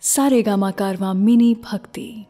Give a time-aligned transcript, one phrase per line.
[0.00, 2.26] सारेगामा कारवा मिनी भक्ति।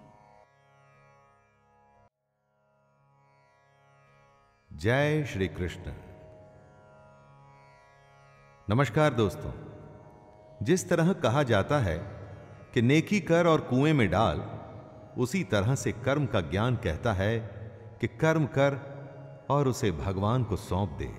[4.72, 5.80] जय श्री कृष्ण।
[8.70, 9.52] नमस्कार दोस्तों।
[10.62, 11.98] जिस तरह कहा जाता है
[12.74, 14.40] कि नेकी कर और कुएँ में डाल,
[15.18, 17.38] उसी तरह से कर्म का ज्ञान कहता है
[18.00, 18.98] कि कर्म कर
[19.50, 21.14] और उसे भगवान को सौंप दे।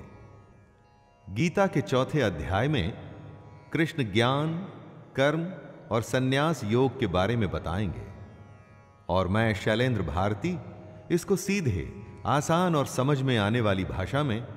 [1.29, 3.15] गीता के चौथे अध्याय में
[3.73, 4.57] कृष्ण ज्ञान,
[5.15, 8.03] कर्म और सन्यास योग के बारे में बताएँगे।
[9.09, 10.59] और मैं शैलेंद्र भारती,
[11.11, 11.93] इसको सीधे
[12.25, 14.47] आसान और समझ में आने वाली भाषा में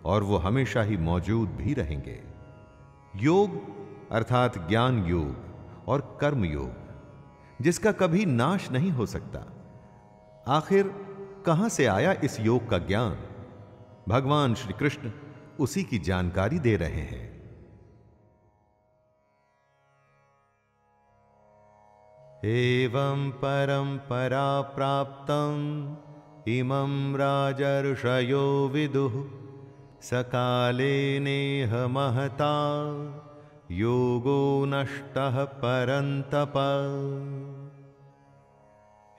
[0.05, 2.19] और वो हमेशा ही मौजूद भी रहेंगे।
[3.15, 3.59] योग,
[4.11, 9.45] अर्थात ज्ञान योग और कर्म योग, जिसका कभी नाश नहीं हो सकता।
[10.47, 10.93] आखिर
[11.45, 13.17] कहाँ से आया इस योग का ज्ञान?
[14.09, 15.11] भगवान श्री कृष्ण
[15.59, 17.31] उसी की जानकारी दे रहे हैं।
[22.45, 25.31] एवं परंपरा प्राप्त
[26.47, 29.25] इमं राजर्षयो विदुः
[30.01, 32.55] सकाले नेह महता
[33.71, 35.13] योगो नष्ट
[35.61, 36.53] परंतप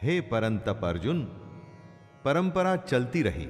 [0.03, 1.42] हे परंतप अर्जुन
[2.25, 3.49] परंपरा चलती रही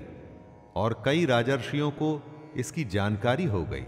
[0.76, 2.10] और कई राजर्षियों को
[2.56, 3.84] इसकी जानकारी हो गई।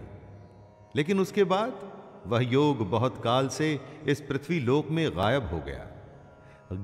[0.97, 1.81] लेकिन उसके बाद
[2.27, 3.69] वह योग बहुत काल से
[4.07, 5.87] इस पृथ्वी लोक में गायब हो गया।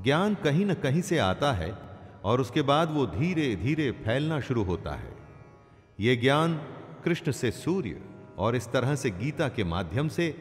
[0.03, 1.73] ज्ञान कहीं न कहीं से आता है
[2.25, 5.13] और उसके बाद वो धीरे धीरे फैलना शुरू होता है।
[5.99, 6.55] यह ज्ञान
[7.05, 8.01] कृष्ण से सूर्य
[8.39, 10.35] और इस तरह से गीता के माध्यम से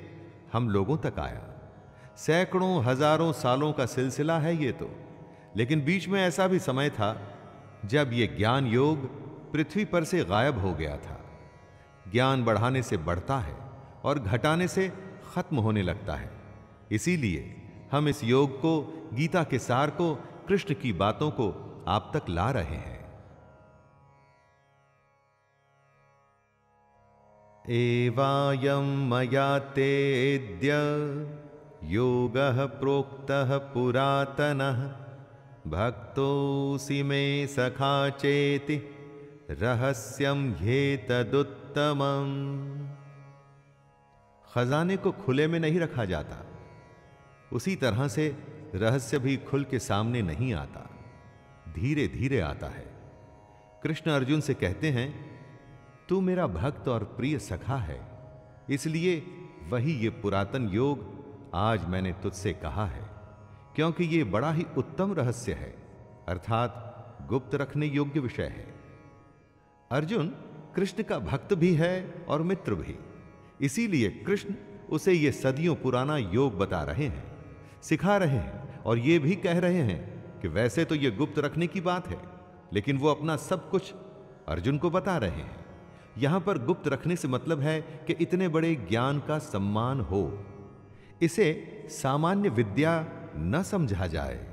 [0.53, 1.41] हम लोगों तक आया।
[2.17, 4.89] सैकड़ों हज़ारों सालों का सिलसिला है ये तो
[5.57, 7.11] लेकिन बीच में ऐसा भी समय था
[7.85, 8.97] जब यह ज्ञान योग
[9.51, 11.25] पृथ्वी पर से गायब हो गया था।
[12.11, 13.57] ज्ञान बढ़ाने से बढ़ता है
[14.03, 14.93] और घटाने से
[15.33, 16.31] खत्म होने लगता है।
[16.91, 17.55] इसीलिए
[17.91, 18.81] हम इस योग को,
[19.13, 20.15] गीता के सार को,
[20.47, 22.99] कृष्ण की बातों को आप तक ला रहे हैं।
[27.69, 30.71] एवायं मया तेद्य,
[31.83, 35.08] योगः प्रोक्तः पुरातनः।
[35.69, 38.75] भक्तोऽसि मे सखा चेति
[39.49, 41.49] रहस्यम ह्येतदुत्तमम्
[44.53, 46.45] खजाने को खुले में नहीं रखा जाता।
[47.53, 48.37] उसी तरह से
[48.75, 50.89] रहस्य भी खुल के सामने नहीं आता।
[51.69, 52.93] धीरे धीरे आता है।
[53.83, 55.39] कृष्ण अर्जुन से कहते हैं,
[56.09, 58.07] तू मेरा भक्त और प्रिय सखा है।
[58.69, 59.27] इसलिए
[59.69, 61.19] वही ये पुरातन योग
[61.53, 63.08] आज मैंने तुझसे कहा है।
[63.75, 65.73] क्योंकि ये बड़ा ही उत्तम रहस्य है,
[66.27, 66.85] अर्थात
[67.29, 68.67] गुप्त रखने योग्य विषय है।
[69.91, 70.27] अर्जुन
[70.75, 72.95] कृष्ण का भक्त भी है और मित्र भी।
[73.61, 74.53] इसीलिए कृष्ण
[74.89, 77.23] उसे ये सदियों पुराना योग बता रहे हैं,
[77.81, 80.01] सिखा रहे हैं और ये भी कह रहे हैं
[80.41, 82.17] कि वैसे तो ये गुप्त रखने की बात है,
[82.73, 83.93] लेकिन वो अपना सब कुछ
[84.47, 85.65] अर्जुन को बता रहे हैं।
[86.17, 90.21] यहाँ पर गुप्त रखने से मतलब है कि इतने बड़े ज्ञान का सम्मान हो।
[91.21, 91.47] इसे
[91.91, 92.99] सामान्य विद्या
[93.39, 94.47] न समझा जाए।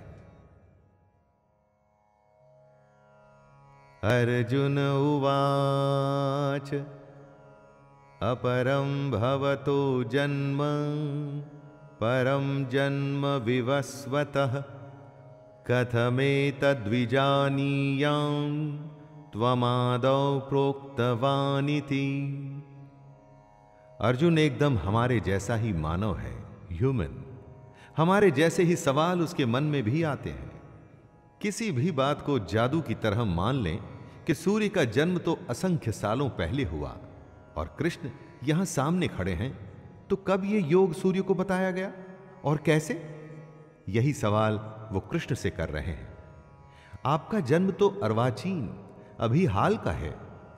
[4.05, 6.75] अर्जुन उवाच,
[8.23, 10.59] अपरं भवतो जन्म,
[12.01, 14.65] परं जन्म विवस्वतः,
[15.71, 16.67] कथमेतद्विजानीयां
[19.33, 22.07] त्वमादौ प्रोक्तवानिति।
[24.01, 27.23] अर्जुन एकदम हमारे जैसा ही मानव है ह्यूमन
[27.97, 30.51] हमारे जैसे ही सवाल उसके मन में भी आते हैं।
[31.41, 33.79] किसी भी बात को जादू की तरह मान लें
[34.27, 36.97] कि सूर्य का जन्म तो असंख्य सालों पहले हुआ
[37.57, 38.11] और कृष्ण
[38.45, 39.51] यहाँ सामने खड़े हैं
[40.11, 41.93] तो कब यह योग सूर्य को बताया गया
[42.45, 42.95] और कैसे?
[43.89, 44.61] यही सवाल
[44.93, 46.09] वो कृष्ण से कर रहे हैं।
[47.05, 48.69] आपका जन्म तो अर्वाचीन,
[49.21, 50.15] अभी हाल का है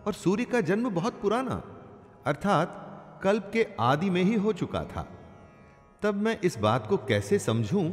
[0.06, 1.62] और सूर्य का जन्म बहुत पुराना,
[2.26, 5.06] अर्थात कल्प के आदि में ही हो चुका था।
[6.03, 7.93] तब मैं इस बात को कैसे समझूं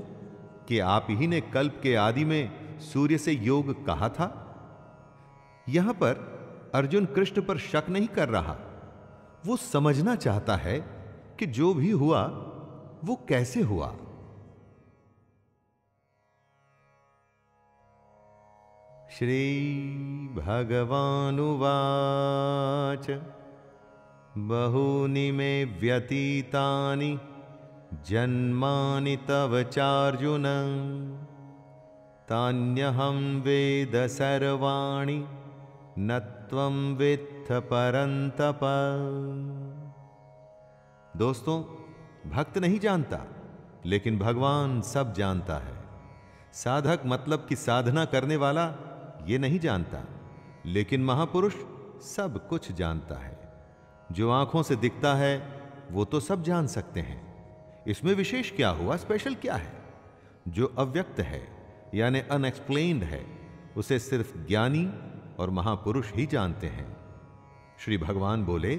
[0.67, 4.41] कि आप ही ने कल्प के आदि में सूर्य से योग कहा था?
[5.69, 6.35] यहाँ पर
[6.75, 8.57] अर्जुन कृष्ण पर शक नहीं कर रहा।
[9.45, 10.85] वो समझना चाहता है
[11.39, 12.27] कि जो भी हुआ,
[13.03, 13.95] वो कैसे हुआ।
[19.11, 23.21] श्री भगवानुवाच।
[24.37, 27.19] बहूनि मे व्यतीतानि
[28.03, 30.43] जन्मानि तव चार्जुन।
[32.29, 35.27] तान्यहं वेद सर्वाणि,
[35.99, 38.59] न त्वं वित्थ परन्तप।
[41.17, 41.63] दोस्तों,
[42.29, 43.19] भक्त नहीं जानता,
[43.85, 45.83] लेकिन भगवान सब जानता है।
[46.53, 48.73] साधक मतलब कि साधना करने वाला
[49.27, 50.03] ये नहीं जानता,
[50.65, 51.53] लेकिन महापुरुष
[52.01, 53.53] सब कुछ जानता है।
[54.11, 55.61] जो आँखों से दिखता है,
[55.91, 57.24] वो तो सब जान सकते हैं।
[57.87, 59.73] इसमें विशेष क्या हुआ स्पेशल क्या है?
[60.47, 61.47] जो अव्यक्त है,
[61.95, 63.25] यानी अनएक्सप्लेन्ड है,
[63.77, 64.93] उसे सिर्फ़ ज्ञानी
[65.39, 66.97] और महापुरुष ही जानते हैं।
[67.79, 68.73] श्री भगवान बोले,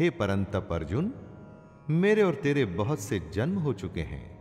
[0.00, 1.12] हे परंतप अर्जुन
[1.90, 4.38] मेरे और तेरे बहुत से जन्म हो चुके हैं।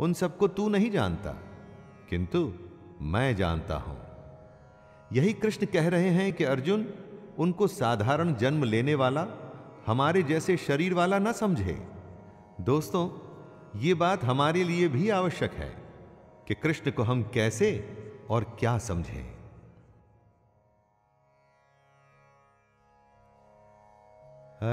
[0.00, 1.30] उन सबको तू नहीं जानता,
[2.10, 2.52] किंतु
[3.00, 3.98] मैं जानता हूँ।
[5.12, 6.94] यही कृष्ण कह रहे हैं कि अर्जुन,
[7.38, 9.26] उनको साधारण जन्म लेने वाला
[9.86, 11.93] हमारे जैसे शरीर वाला ना समझे।
[12.60, 13.10] दोस्तों,
[13.80, 15.82] ये बात हमारे लिए भी आवश्यक है
[16.48, 17.96] कि कृष्ण को हम कैसे
[18.30, 19.34] और क्या समझें।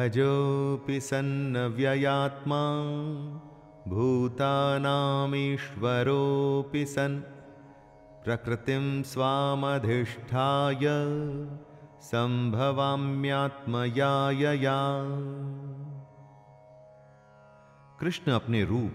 [0.04, 2.76] अजोऽपि सन्नव्ययात्मा
[3.88, 7.22] भूतानामीश्वरोऽपि सन्
[8.26, 10.80] प्रकृतिं स्वामधिष्ठाय,
[12.02, 14.92] संभवाम्यात्मयायया।
[18.02, 18.92] कृष्ण अपने रूप,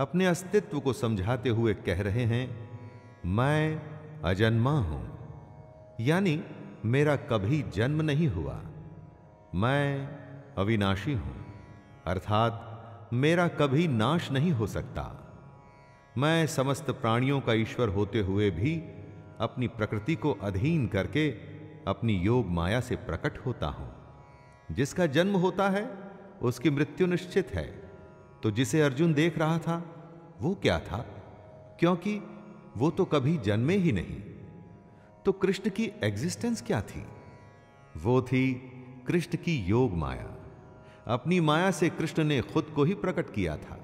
[0.00, 2.70] अपने अस्तित्व को समझाते हुए कह रहे हैं,
[3.26, 3.82] मैं
[4.24, 5.18] अजन्मा हूँ।
[6.00, 6.44] यानी
[6.84, 8.62] मेरा कभी जन्म नहीं हुआ।
[9.54, 10.08] मैं
[10.58, 11.46] अविनाशी हूँ।
[12.06, 12.62] अर्थात
[13.12, 15.34] मेरा कभी नाश नहीं हो सकता।
[16.18, 18.76] मैं समस्त प्राणियों का ईश्वर होते हुए भी
[19.40, 21.30] अपनी प्रकृति को अधीन करके
[21.86, 23.94] अपनी योग माया से प्रकट होता हूँ।
[24.70, 25.90] जिसका जन्म होता है,
[26.42, 27.85] उसकी मृत्यु निश्चित है।
[28.42, 29.92] तो जिसे अर्जुन देख रहा था,
[30.40, 30.98] वो क्या था?
[31.80, 32.22] क्योंकि
[32.76, 34.20] वो तो कभी जन्मे ही नहीं।
[35.24, 37.06] तो कृष्ण की एग्जिस्टेंस क्या थी?
[37.96, 38.54] वो थी
[39.06, 40.32] कृष्ण की योग माया।
[41.06, 43.80] अपनी माया से कृष्ण ने खुद को ही प्रकट किया था।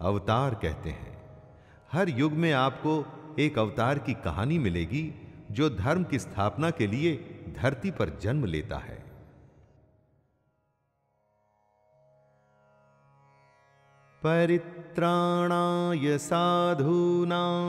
[0.00, 1.12] अवतार कहते हैं।
[1.92, 3.04] हर युग में आपको
[3.38, 5.14] एक अवतार की कहानी मिलेगी
[5.50, 7.16] जो धर्म की स्थापना के लिए
[7.58, 9.12] धरती पर जन्म लेता है।
[14.22, 17.66] परित्राणाय साधूनां,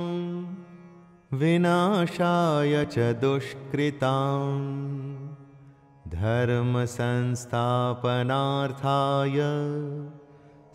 [1.37, 4.92] विनाशाय च दुष्कृतां।
[6.13, 9.35] धर्म संस्थापनार्थाय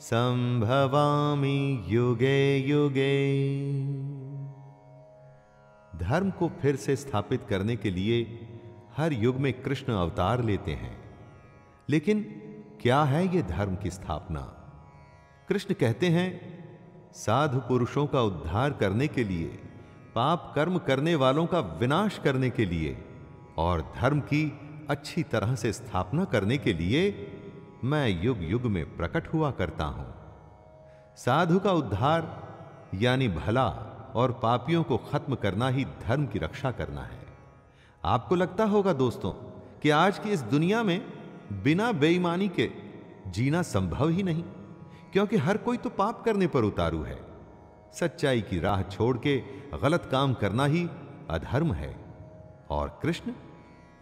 [0.01, 3.39] संभवामि युगे युगे।
[5.99, 8.47] धर्म को फिर से स्थापित करने के लिए
[8.97, 10.99] हर युग में कृष्ण अवतार लेते हैं।
[11.91, 12.43] लेकिन
[12.83, 14.55] क्या है यह धर्म की स्थापना?
[15.49, 16.59] कृष्ण कहते हैं,
[17.13, 19.59] साधु पुरुषों का उद्धार करने के लिए,
[20.15, 23.05] पाप कर्म करने वालों का विनाश करने के लिए
[23.59, 27.01] और धर्म की अच्छी तरह से स्थापना करने के लिए
[27.85, 30.07] मैं युग युग में प्रकट हुआ करता हूँ।
[31.17, 32.27] साधु का उद्धार,
[32.95, 33.67] यानी भला
[34.15, 37.27] और पापियों को खत्म करना ही धर्म की रक्षा करना है।
[38.05, 39.31] आपको लगता होगा दोस्तों
[39.83, 41.01] कि आज की इस दुनिया में
[41.63, 42.71] बिना बेईमानी के
[43.27, 44.43] जीना संभव ही नहीं,
[45.13, 47.19] क्योंकि हर कोई तो पाप करने पर उतारू है।
[47.95, 49.37] सच्चाई की राह छोड़ के
[49.83, 50.89] गलत काम करना ही
[51.31, 51.95] अधर्म है।
[52.71, 53.33] और कृष्ण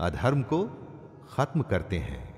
[0.01, 0.69] अधर्म को
[1.31, 2.37] खत्म करते हैं।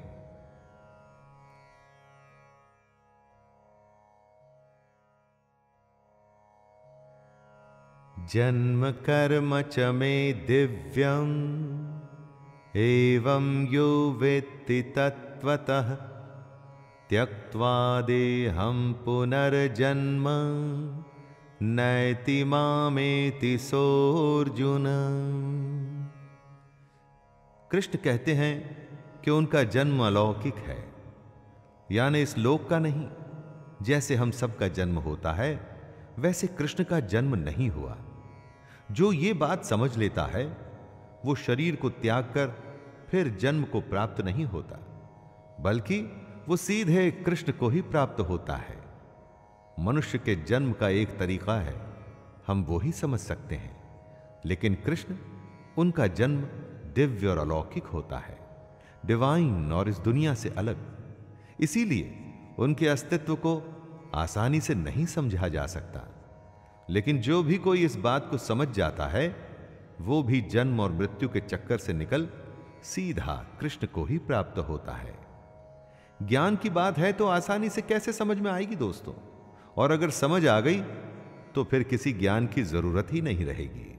[8.27, 11.99] जन्म कर्म च मे दिव्यम्,
[12.77, 15.95] एवं यो वेत्ति तत्त्वतः,
[17.09, 20.25] त्यक्त्वा देहं पुनर्जन्म,
[21.63, 24.85] नैति मामेति सोर्जुन
[27.71, 28.89] कृष्ण कहते हैं
[29.25, 30.93] कि उनका जन्म अलौकिक है,
[31.93, 33.09] यानी इस लोक का नहीं।
[33.83, 35.81] जैसे हम सबका जन्म होता है,
[36.19, 37.99] वैसे कृष्ण का जन्म नहीं हुआ।
[38.91, 40.57] जो ये बात समझ लेता है,
[41.25, 44.79] वो शरीर को त्याग कर फिर जन्म को प्राप्त नहीं होता,
[45.61, 46.03] बल्कि
[46.49, 48.79] वो सीधे कृष्ण को ही प्राप्त होता है।
[49.81, 51.75] मनुष्य के जन्म का एक तरीका है,
[52.47, 53.77] हम वो ही समझ सकते हैं।
[54.47, 55.15] लेकिन कृष्ण,
[55.79, 56.49] उनका जन्म
[56.95, 58.39] दिव्य और अलौकिक होता है।
[59.07, 60.77] डिवाइन और इस दुनिया से अलग।
[61.61, 62.21] इसीलिए
[62.59, 63.75] उनके अस्तित्व को
[64.15, 66.15] आसानी से नहीं समझा जा सकता।
[66.91, 69.37] लेकिन जो भी कोई इस बात को समझ जाता है,
[70.01, 72.29] वो भी जन्म और मृत्यु के चक्कर से निकल
[72.83, 75.19] सीधा कृष्ण को ही प्राप्त होता है।
[76.23, 79.15] ज्ञान की बात है तो आसानी से कैसे समझ में आएगी दोस्तों?
[79.77, 80.81] और अगर समझ आ गई
[81.55, 83.98] तो फिर किसी ज्ञान की ज़रूरत ही नहीं रहेगी।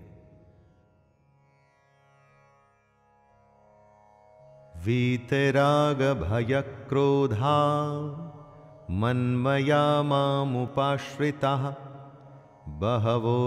[4.89, 7.58] वीतराग भय क्रोधा
[8.91, 11.55] मन्मया मामुपाश्रिता,
[12.67, 13.39] बहवो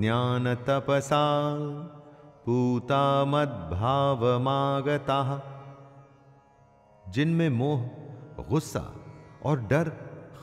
[0.00, 1.56] ज्ञानतपसा
[2.46, 5.18] पूता मद्भावमागता
[7.08, 7.80] जिनमें मोह,
[8.48, 8.94] गुस्सा
[9.44, 9.92] और डर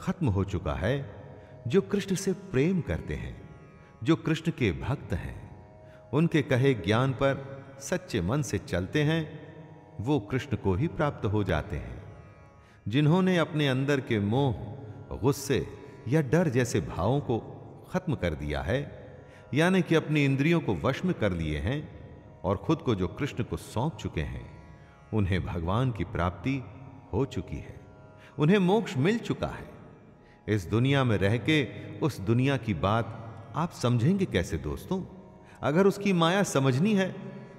[0.01, 1.15] खत्म हो चुका है,
[1.67, 3.49] जो कृष्ण से प्रेम करते हैं,
[4.03, 5.67] जो कृष्ण के भक्त हैं,
[6.13, 9.42] उनके कहे ज्ञान पर सच्चे मन से चलते हैं
[10.03, 12.03] वो कृष्ण को ही प्राप्त हो जाते हैं।
[12.87, 14.53] जिन्होंने अपने अंदर के मोह,
[15.17, 15.67] गुस्से
[16.07, 17.39] या डर जैसे भावों को
[17.91, 18.79] खत्म कर दिया है,
[19.53, 21.89] यानी कि अपनी इंद्रियों को वश में कर लिए हैं
[22.43, 24.63] और खुद को जो कृष्ण को सौंप चुके हैं,
[25.13, 26.63] उन्हें भगवान की प्राप्ति
[27.13, 27.79] हो चुकी है।
[28.39, 29.71] उन्हें मोक्ष मिल चुका है।
[30.47, 31.67] इस दुनिया में रह के
[31.97, 33.07] उस दुनिया की बात
[33.55, 35.03] आप समझेंगे कैसे दोस्तों?
[35.61, 37.15] अगर उसकी माया समझनी है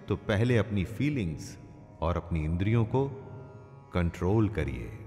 [0.09, 1.59] तो पहले अपनी फीलिंग्स
[2.04, 3.08] और अपनी इंद्रियों को
[3.94, 5.00] कंट्रोल करिए।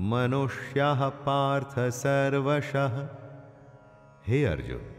[0.00, 3.08] मनुष्याः पार्थ सर्वशः।
[4.26, 4.91] हे अर्जुन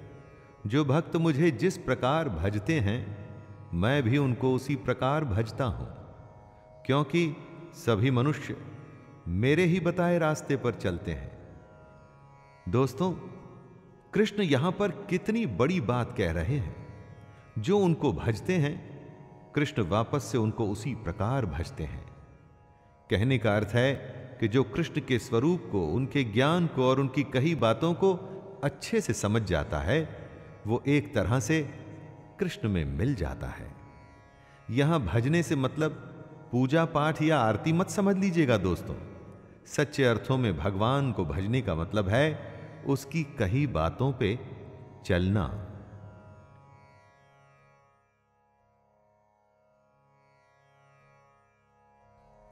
[0.67, 3.29] जो भक्त मुझे जिस प्रकार भजते हैं,
[3.74, 5.93] मैं भी उनको उसी प्रकार भजता हूँ।
[6.86, 7.36] क्योंकि
[7.74, 8.58] सभी मनुष्य
[9.27, 11.32] मेरे ही बताए रास्ते पर चलते हैं।
[12.70, 13.12] दोस्तों,
[14.13, 16.88] कृष्ण यहाँ पर कितनी बड़ी बात कह रहे हैं।
[17.60, 18.93] जो उनको भजते हैं,
[19.55, 22.05] कृष्ण वापस से उनको उसी प्रकार भजते हैं।
[23.10, 23.96] कहने का अर्थ है
[24.39, 28.13] कि जो कृष्ण के स्वरूप को, उनके ज्ञान को और उनकी कही बातों को
[28.63, 30.23] अच्छे से समझ जाता है
[30.67, 31.62] वो एक तरह से
[32.39, 33.75] कृष्ण में मिल जाता है।
[34.70, 35.91] यहाँ भजने से मतलब
[36.51, 38.96] पूजा पाठ या आरती मत समझ लीजिएगा दोस्तों।
[39.65, 42.53] सच्चे अर्थों में भगवान को भजने का मतलब है
[42.88, 44.39] उसकी कही बातों पे
[45.05, 45.70] चलना।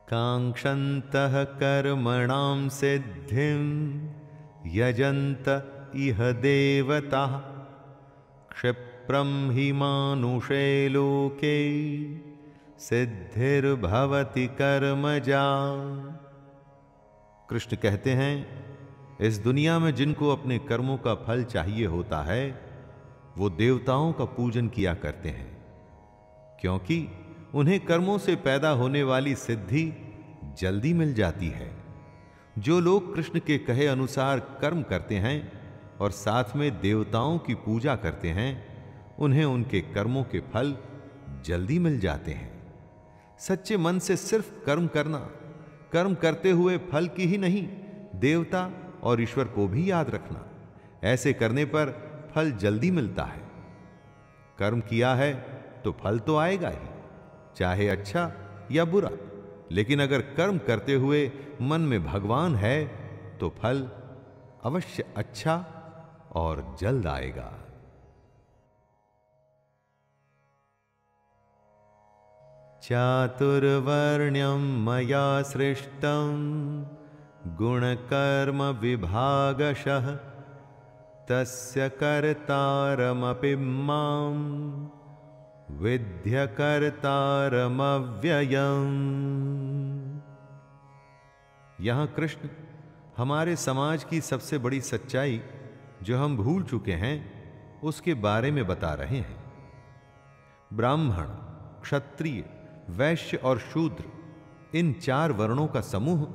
[0.07, 1.11] कांक्षत
[1.59, 3.61] कर्मणाम सिद्धिं
[4.65, 5.47] यजंत
[5.95, 7.50] इह देवता।
[8.51, 11.57] क्षिप्रम हि मानुषे लोके
[12.79, 15.43] सिद्धिर्भवति कर्मजा।
[17.49, 18.33] कृष्ण कहते हैं,
[19.21, 22.61] इस दुनिया में जिनको अपने कर्मों का फल चाहिए होता है,
[23.37, 25.51] वो देवताओं का पूजन किया करते हैं,
[26.61, 27.07] क्योंकि
[27.55, 29.93] उन्हें कर्मों से पैदा होने वाली सिद्धि
[30.59, 31.71] जल्दी मिल जाती है।
[32.59, 35.60] जो लोग कृष्ण के कहे अनुसार कर्म करते हैं
[36.01, 38.51] और साथ में देवताओं की पूजा करते हैं,
[39.19, 40.75] उन्हें उनके कर्मों के फल
[41.45, 42.49] जल्दी मिल जाते हैं।
[43.39, 45.17] सच्चे मन से सिर्फ़ कर्म करना,
[45.91, 47.67] कर्म करते हुए फल की ही नहीं,
[48.15, 48.69] देवता
[49.03, 50.45] और ईश्वर को भी याद रखना,
[51.03, 51.93] ऐसे करने पर
[52.35, 53.41] फल जल्दी मिलता है।
[54.59, 55.33] कर्म किया है
[55.83, 56.87] तो फल तो आएगा ही,
[57.57, 58.31] चाहे अच्छा
[58.71, 59.09] या बुरा,
[59.71, 61.31] लेकिन अगर कर्म करते हुए
[61.61, 62.77] मन में भगवान है
[63.39, 63.87] तो फल
[64.63, 65.55] अवश्य अच्छा
[66.35, 67.51] और जल्द आएगा।
[72.83, 75.41] चातुर्वर्ण्यम मया
[77.57, 80.15] गुणकर्म विभागशः,
[81.29, 84.31] तस्य कर्तारमपि माँ
[85.71, 86.91] विद्यकर्तारमव्ययम्
[91.81, 92.49] यहाँ कृष्ण,
[93.17, 95.41] हमारे समाज की सबसे बड़ी सच्चाई
[96.03, 97.41] जो हम भूल चुके हैं,
[97.81, 99.43] उसके बारे में बता रहे हैं।
[100.73, 101.25] ब्राह्मण,
[101.81, 102.49] क्षत्रिय,
[102.89, 104.03] वैश्य और शूद्र,
[104.77, 106.27] इन चार वर्णों का समूह,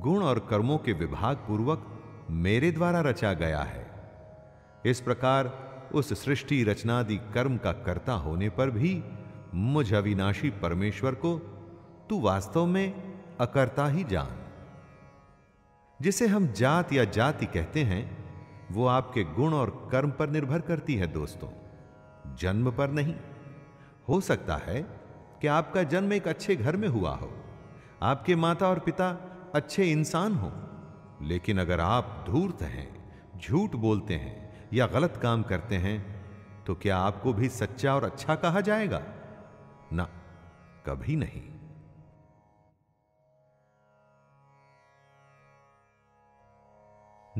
[0.00, 3.90] गुण और कर्मों के विभाग पूर्वक मेरे द्वारा रचा गया है।
[4.86, 9.04] इस प्रकार, उस सृष्टि रचनादि कर्म का कर्ता होने पर भी,
[9.54, 11.38] मुझ अविनाशी परमेश्वर को,
[12.10, 14.38] तू वास्तव में अकर्ता ही जान।
[16.02, 18.27] जिसे हम जात या जाति कहते हैं
[18.70, 21.48] वो आपके गुण और कर्म पर निर्भर करती है, दोस्तों।
[22.36, 23.14] जन्म पर नहीं।
[24.08, 24.82] हो सकता है
[25.40, 27.44] कि आपका जन्म एक अच्छे घर में हुआ हो।
[28.02, 29.08] आपके माता और पिता
[29.54, 30.52] अच्छे इंसान हो।
[31.22, 36.18] लेकिन अगर आप धूर्त हैं, झूठ बोलते हैं या गलत काम करते हैं
[36.64, 39.02] तो क्या आपको भी सच्चा और अच्छा कहा जाएगा?
[39.92, 40.04] ना,
[40.86, 41.57] कभी नहीं।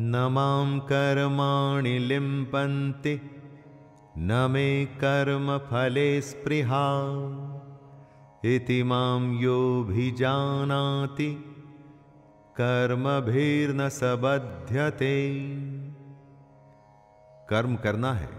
[0.00, 3.20] न माँ कर्माणि लिम्पन्ति,
[4.18, 6.82] न मे कर्म फले स्पृहा।
[8.44, 11.30] इति माँ योऽभिजानाति,
[12.56, 15.14] कर्मभिर्न सबध्यते।
[17.50, 18.30] कर्म करना है,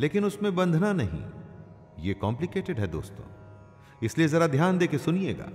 [0.00, 1.22] लेकिन उसमें बंधना नहीं,
[1.98, 3.24] ये कॉम्प्लिकेटेड है दोस्तों।
[4.02, 5.48] इसलिए जरा ध्यान दे के सुनिएगा,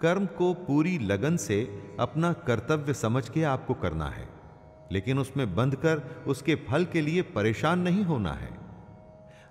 [0.00, 1.62] कर्म को पूरी लगन से
[2.00, 4.37] अपना कर्तव्य समझ के आपको करना है।
[4.92, 8.50] लेकिन उसमें बंधकर उसके फल के लिए परेशान नहीं होना है।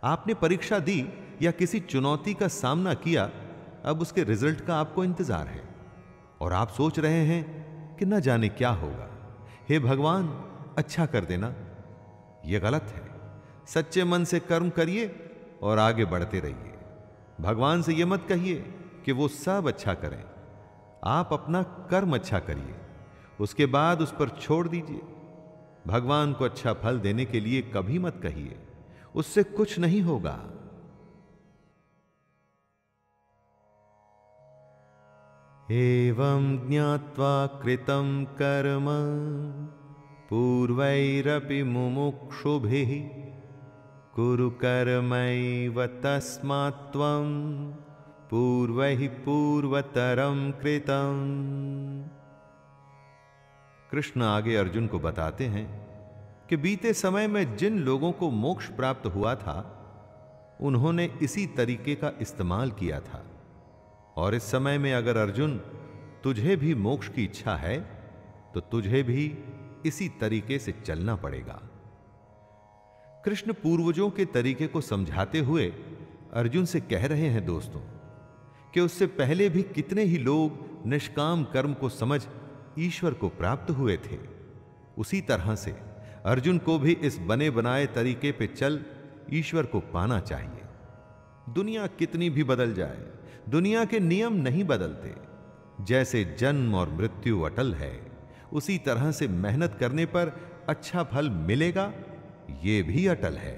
[0.04, 1.10] आपने परीक्षा दी
[1.42, 3.30] या किसी चुनौती का सामना किया,
[3.86, 5.64] अब उसके रिज़ल्ट का आपको इंतज़ार है।
[6.42, 9.10] और आप सोच रहे हैं कि न जाने क्या होगा।
[9.70, 10.28] हे भगवान
[10.78, 11.54] अच्छा कर देना।
[12.46, 13.06] यह गलत है।
[13.68, 15.30] सच्चे मन से कर्म करिए
[15.64, 16.74] और आगे बढ़ते रहिए।
[17.42, 18.56] भगवान से यह मत कहिए
[19.06, 20.24] कि वो सब अच्छा करें।
[21.04, 22.76] आप अपना कर्म अच्छा करिए।
[23.40, 25.02] उसके बाद उस पर छोड़ दीजिए।
[25.88, 28.60] भगवान को अच्छा फल देने के लिए कभी मत कहिए।
[29.16, 30.54] उससे कुछ नहीं होगा।
[35.72, 38.86] एवं ज्ञात्वा कृतं कर्म,
[40.30, 43.10] पूर्वैरपि मुमुक्षुभिः।
[44.16, 45.88] कुरु कर्मैव
[46.72, 47.34] त्वं,
[48.30, 52.17] पूर्वैः पूर्वतरं कृतम्।
[53.92, 55.66] कृष्ण आगे अर्जुन को बताते हैं
[56.50, 59.58] कि बीते समय में जिन लोगों को मोक्ष प्राप्त हुआ था,
[60.62, 63.24] उन्होंने इसी तरीके का इस्तेमाल किया था।
[64.18, 65.58] और इस समय में अगर अर्जुन
[66.24, 67.80] तुझे भी मोक्ष की इच्छा है
[68.54, 69.26] तो तुझे भी
[69.86, 71.60] इसी तरीके से चलना पड़ेगा।
[73.26, 75.68] कृष्ण पूर्वजों के तरीके को समझाते हुए
[76.34, 77.82] अर्जुन से कह रहे हैं दोस्तों,
[78.74, 82.22] कि उससे पहले भी कितने ही लोग निष्काम कर्म को समझ
[82.80, 84.18] ईश्वर को प्राप्त हुए थे।
[84.98, 85.72] उसी तरह से
[86.26, 88.80] अर्जुन को भी इस बने बनाए तरीके पे चल
[89.34, 90.64] ईश्वर को पाना चाहिए।
[91.54, 93.06] दुनिया कितनी भी बदल जाए,
[93.50, 95.16] दुनिया के नियम नहीं बदलते।
[95.84, 98.12] जैसे जन्म और मृत्यु अटल है,
[98.54, 100.32] उसी तरह से मेहनत करने पर
[100.70, 101.94] अच्छा फल मिलेगा,
[102.64, 103.56] ये भी अटल है।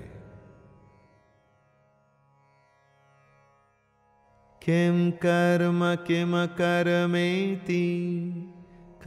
[4.61, 7.83] किम कर्म किम कर्मेति?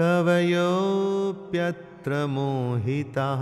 [0.01, 3.37] कवयोप्यत्र मोहिता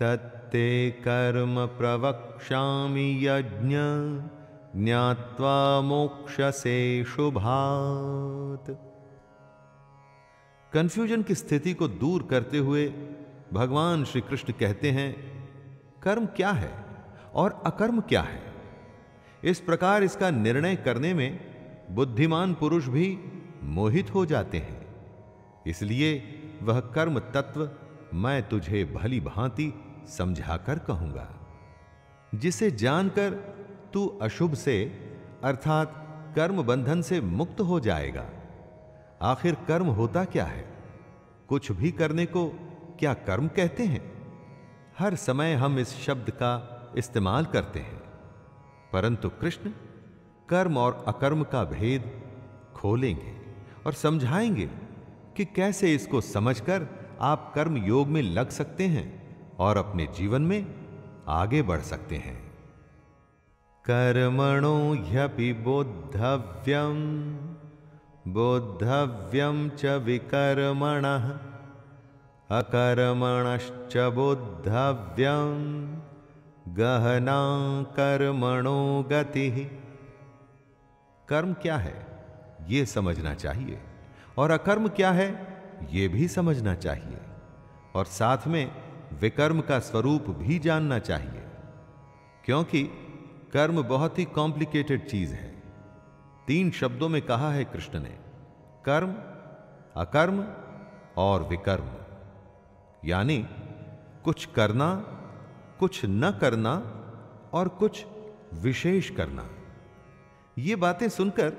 [0.00, 3.76] तत्ते कर्म प्रवक्ष्यामि यज्ञ,
[4.84, 8.90] ज्ञात्वा मोक्षसे शुभात।
[10.72, 12.94] कंफ्यूजन की स्थिति को दूर करते हुए
[13.52, 15.16] भगवान श्री कृष्ण कहते हैं,
[16.02, 16.84] कर्म क्या है
[17.34, 18.42] और अकर्म क्या है?
[19.44, 21.40] इस प्रकार इसका निर्णय करने में
[21.90, 23.18] बुद्धिमान पुरुष भी
[23.62, 24.81] मोहित हो जाते हैं।
[25.66, 27.70] इसलिए वह कर्म तत्व
[28.14, 31.34] मैं तुझे भली भांति समझाकर कहूँगा।
[32.34, 33.30] जिसे जानकर
[33.94, 34.84] तू अशुभ से,
[35.44, 35.98] अर्थात
[36.36, 38.30] कर्म बंधन से मुक्त हो जाएगा।
[39.22, 40.72] आखिर कर्म होता क्या है?
[41.48, 42.46] कुछ भी करने को
[42.98, 44.12] क्या कर्म कहते हैं?
[44.98, 48.02] हर समय हम इस शब्द का इस्तेमाल करते हैं।
[48.92, 49.70] परंतु कृष्ण
[50.48, 52.22] कर्म और अकर्म का भेद
[52.74, 53.36] खोलेंगे
[53.86, 54.81] और समझाएँगे।
[55.36, 56.86] कि कैसे इसको समझकर
[57.20, 60.66] आप कर्म योग में लग सकते हैं और अपने जीवन में
[61.28, 62.52] आगे बढ़ सकते हैं।
[63.84, 67.00] कर्मणो ह्यपि बोद्धव्यम
[68.28, 71.04] बोद्धव्यम च विकर्मण,
[72.56, 75.52] अकर्मणश्च बोद्धव्यम
[76.68, 79.80] गहना कर्मणो गति।
[81.28, 82.06] कर्म क्या है?
[82.68, 83.80] यह समझना चाहिए।
[84.38, 87.18] और अकर्म क्या है यह भी समझना चाहिए।
[87.94, 91.44] और साथ में विकर्म का स्वरूप भी जानना चाहिए।
[92.44, 92.90] क्योंकि
[93.52, 95.62] कर्म बहुत ही कॉम्प्लिकेटेड चीज़ है।
[96.46, 98.18] तीन शब्दों में कहा है कृष्ण ने,
[98.84, 99.12] कर्म,
[100.00, 100.48] अकर्म
[101.16, 101.84] और विकर्म।
[103.04, 103.48] यानी
[104.24, 104.94] कुछ करना,
[105.78, 106.74] कुछ न करना
[107.52, 108.06] और कुछ
[108.54, 109.48] विशेष करना।
[110.58, 111.52] ये बातें सुनकर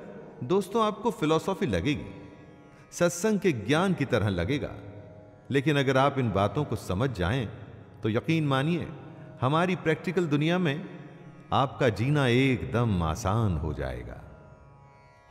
[0.43, 2.22] दोस्तों आपको फिलॉसफी लगेगी।
[2.99, 4.71] सत्संग के ज्ञान की तरह लगेगा।
[5.51, 7.45] लेकिन अगर आप इन बातों को समझ जाएँ
[8.03, 8.87] तो यकीन मानिए,
[9.41, 10.85] हमारी प्रैक्टिकल दुनिया में
[11.53, 14.19] आपका जीना एकदम आसान हो जाएगा।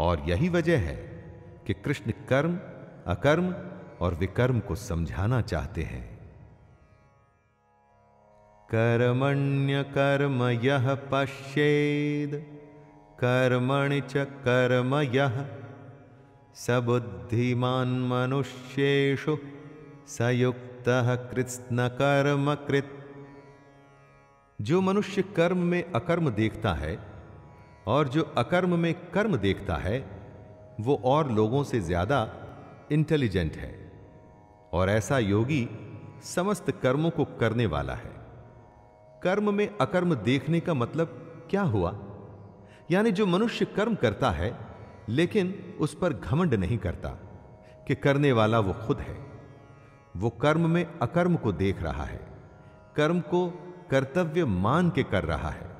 [0.00, 0.96] और यही वजह है
[1.66, 2.58] कि कृष्ण कर्म,
[3.06, 3.54] अकर्म
[4.00, 6.12] और विकर्म को समझाना चाहते हैं।
[8.70, 12.46] कर्मण्य कर्म यह पश्येद,
[13.18, 15.48] कर्मणि च कर्म यह
[16.56, 19.36] सबुद्धिमान मनुष्येषु
[20.08, 20.84] सयुक्त
[21.30, 22.88] कृत्न कर्म कृत।
[24.58, 26.98] जो मनुष्य कर्म में अकर्म देखता है
[27.86, 29.98] और जो अकर्म में कर्म देखता है,
[30.80, 32.20] वो और लोगों से ज़्यादा
[32.92, 33.72] इंटेलिजेंट है
[34.72, 35.68] और ऐसा योगी
[36.24, 38.12] समस्त कर्मों को करने वाला है।
[39.22, 41.18] कर्म में अकर्म देखने का मतलब
[41.50, 41.94] क्या हुआ?
[42.90, 44.50] यानी जो मनुष्य कर्म करता है
[45.08, 47.08] लेकिन उस पर घमंड नहीं करता
[47.88, 49.26] कि करने वाला वो खुद है।
[50.16, 52.20] वो कर्म में अकर्म को देख रहा है।
[52.96, 53.50] कर्म को
[53.90, 55.76] कर्तव्य मान के कर रहा है।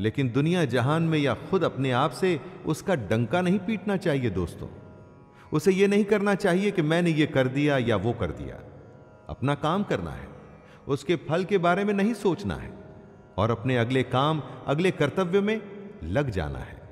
[0.00, 4.68] लेकिन दुनिया जहान में या खुद अपने आप से उसका डंका नहीं पीटना चाहिए दोस्तों।
[5.52, 8.60] उसे यह नहीं करना चाहिए कि मैंने ये कर दिया या वो कर दिया।
[9.28, 10.28] अपना काम करना है।
[10.88, 12.78] उसके फल के बारे में नहीं सोचना है।
[13.36, 15.62] और अपने अगले काम, अगले कर्तव्य में
[16.02, 16.82] लग जाना है।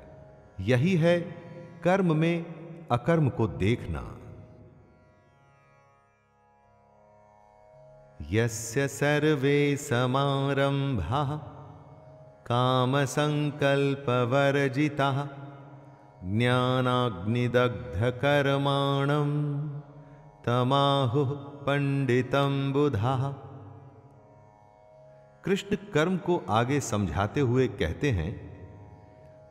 [0.59, 1.40] यही है
[1.83, 2.45] कर्म में
[2.91, 4.17] अकर्म को देखना।
[8.31, 11.37] यस्य सर्वे समारंभा
[12.45, 15.29] काम संकल्पवर्जिता
[16.23, 19.31] ज्ञानाग्निदग्ध कर्माणम
[20.45, 21.25] तमाहु
[21.65, 23.37] पंडितम बुधा।
[25.45, 28.50] कृष्ण कर्म को आगे समझाते हुए कहते हैं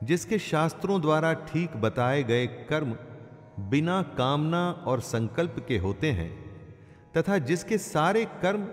[0.04, 2.96] जिसके शास्त्रों द्वारा ठीक बताए गए कर्म
[3.58, 6.50] बिना कामना और संकल्प के होते हैं,
[7.16, 8.68] तथा जिसके सारे कर्म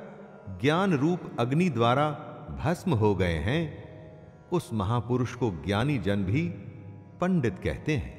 [0.61, 2.11] ज्ञान रूप अग्नि द्वारा
[2.63, 3.87] भस्म हो गए हैं,
[4.51, 6.47] उस महापुरुष को ज्ञानी जन भी
[7.21, 8.17] पंडित कहते हैं।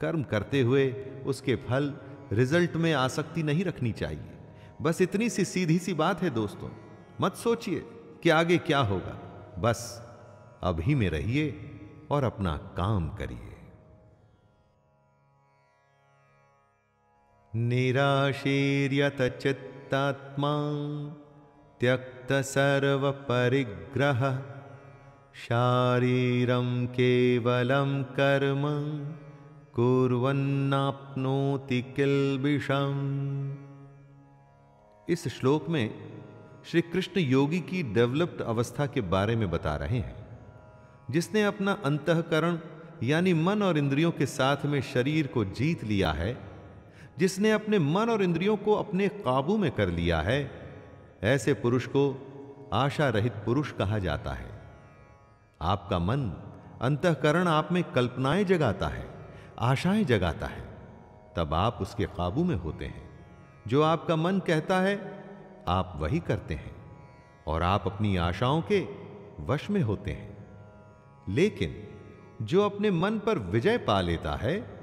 [0.00, 0.92] कर्म करते हुए
[1.26, 1.94] उसके फल
[2.32, 4.30] रिज़ल्ट में आसक्ति नहीं रखनी चाहिए।
[4.82, 6.68] बस इतनी सी सीधी सी बात है दोस्तों,
[7.20, 7.84] मत सोचिए
[8.22, 9.18] कि आगे क्या होगा।
[9.58, 10.02] बस
[10.62, 11.69] अभी में रहिए।
[12.10, 13.56] और अपना काम करिए।
[17.54, 20.56] निराशीर्यत चित्तात्मा
[21.80, 24.42] त्यक्त सर्व परिग्रह
[25.34, 28.62] शारीरम केवलम कर्म,
[29.74, 32.94] कुर्वन्नाप्नोति किल्बिषम।
[35.08, 36.12] इस श्लोक में
[36.64, 40.19] श्री कृष्ण योगी की डेवलप्ड अवस्था के बारे में बता रहे हैं।
[41.10, 42.58] जिसने अपना अंतकरण,
[43.02, 46.38] यानी मन और इंद्रियों के साथ में शरीर को जीत लिया है,
[47.18, 50.50] जिसने अपने मन और इंद्रियों को अपने काबू में कर लिया है,
[51.22, 52.26] ऐसे पुरुष को
[52.72, 54.62] आशा रहित पुरुष कहा जाता है।
[55.62, 56.30] आपका मन,
[56.80, 59.10] अंतकरण आप में कल्पनाएँ जगाता है,
[59.58, 60.64] आशाएँ जगाता है,
[61.36, 63.10] तब आप उसके काबू में होते हैं।
[63.68, 65.24] जो आपका मन कहता है,
[65.68, 66.76] आप वही करते हैं,
[67.46, 68.86] और आप अपनी आशाओं के
[69.40, 70.29] वश में होते हैं।
[71.34, 71.86] लेकिन
[72.44, 74.80] जो अपने मन पर विजय पा लेता है,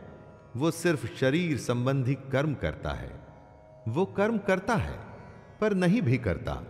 [0.56, 3.28] वो सिर्फ़ शरीर संबंधी कर्म करता है।
[3.88, 5.00] वो कर्म करता है,
[5.62, 6.64] पर नहीं भी करता।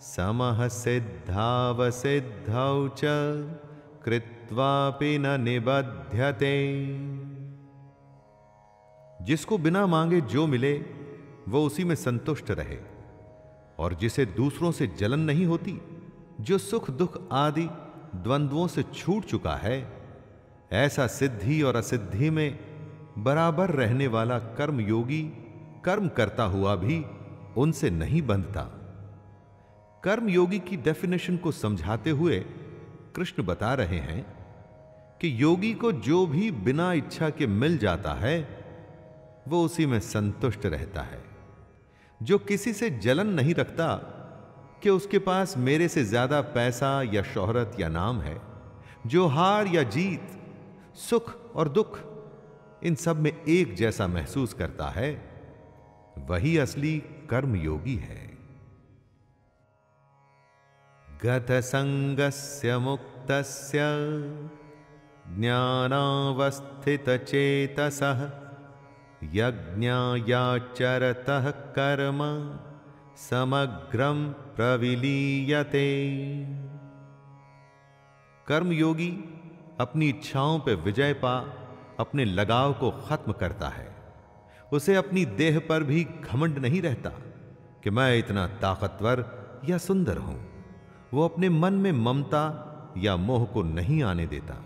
[0.00, 3.00] समः सिद्धावसिद्धौ च
[4.50, 6.46] कृत्वापि न निबध्यते।
[9.24, 10.74] जिसको बिना मांगे जो मिले,
[11.48, 12.78] वो उसी में संतुष्ट रहे।
[13.78, 15.80] और जिसे दूसरों से जलन नहीं होती,
[16.40, 17.68] जो सुख दुख आदि
[18.16, 19.92] द्वंद्वों से छूट चुका है,
[20.72, 22.58] ऐसा सिद्धि और असिद्धि में
[23.18, 25.22] बराबर रहने वाला कर्म योगी
[25.84, 27.04] कर्म करता हुआ भी
[27.56, 28.62] उनसे नहीं बंधता।
[30.04, 32.44] कर्म योगी की डेफिनेशन को समझाते हुए
[33.16, 34.39] कृष्ण बता रहे हैं
[35.20, 38.38] कि योगी को जो भी बिना इच्छा के मिल जाता है,
[39.48, 41.22] वो उसी में संतुष्ट रहता है।
[42.22, 43.94] जो किसी से जलन नहीं रखता
[44.82, 48.40] कि उसके पास मेरे से ज़्यादा पैसा या शोहरत या नाम है,
[49.06, 50.28] जो हार या जीत,
[50.96, 51.98] सुख और दुख
[52.84, 55.12] इन सब में एक जैसा महसूस करता है,
[56.18, 56.98] वही असली
[57.30, 58.38] कर्म योगी है।
[61.24, 63.78] गत संगस्य मुक्तस्य
[65.38, 68.30] ज्ञानावस्थित चेतसः
[69.22, 72.58] यज्ञायाचरतः कर्म
[73.16, 76.06] समग्रम प्रविलीयते।
[78.46, 79.24] कर्मयोगी
[79.80, 81.54] अपनी इच्छाओं पर विजय पा,
[82.00, 83.96] अपने लगाव को खत्म करता है।
[84.72, 87.10] उसे अपनी देह पर भी घमंड नहीं रहता
[87.84, 89.24] कि मैं इतना ताकतवर
[89.68, 90.48] या सुंदर हूँ।
[91.14, 92.66] वो अपने मन में ममता
[92.98, 94.62] या मोह को नहीं आने देता।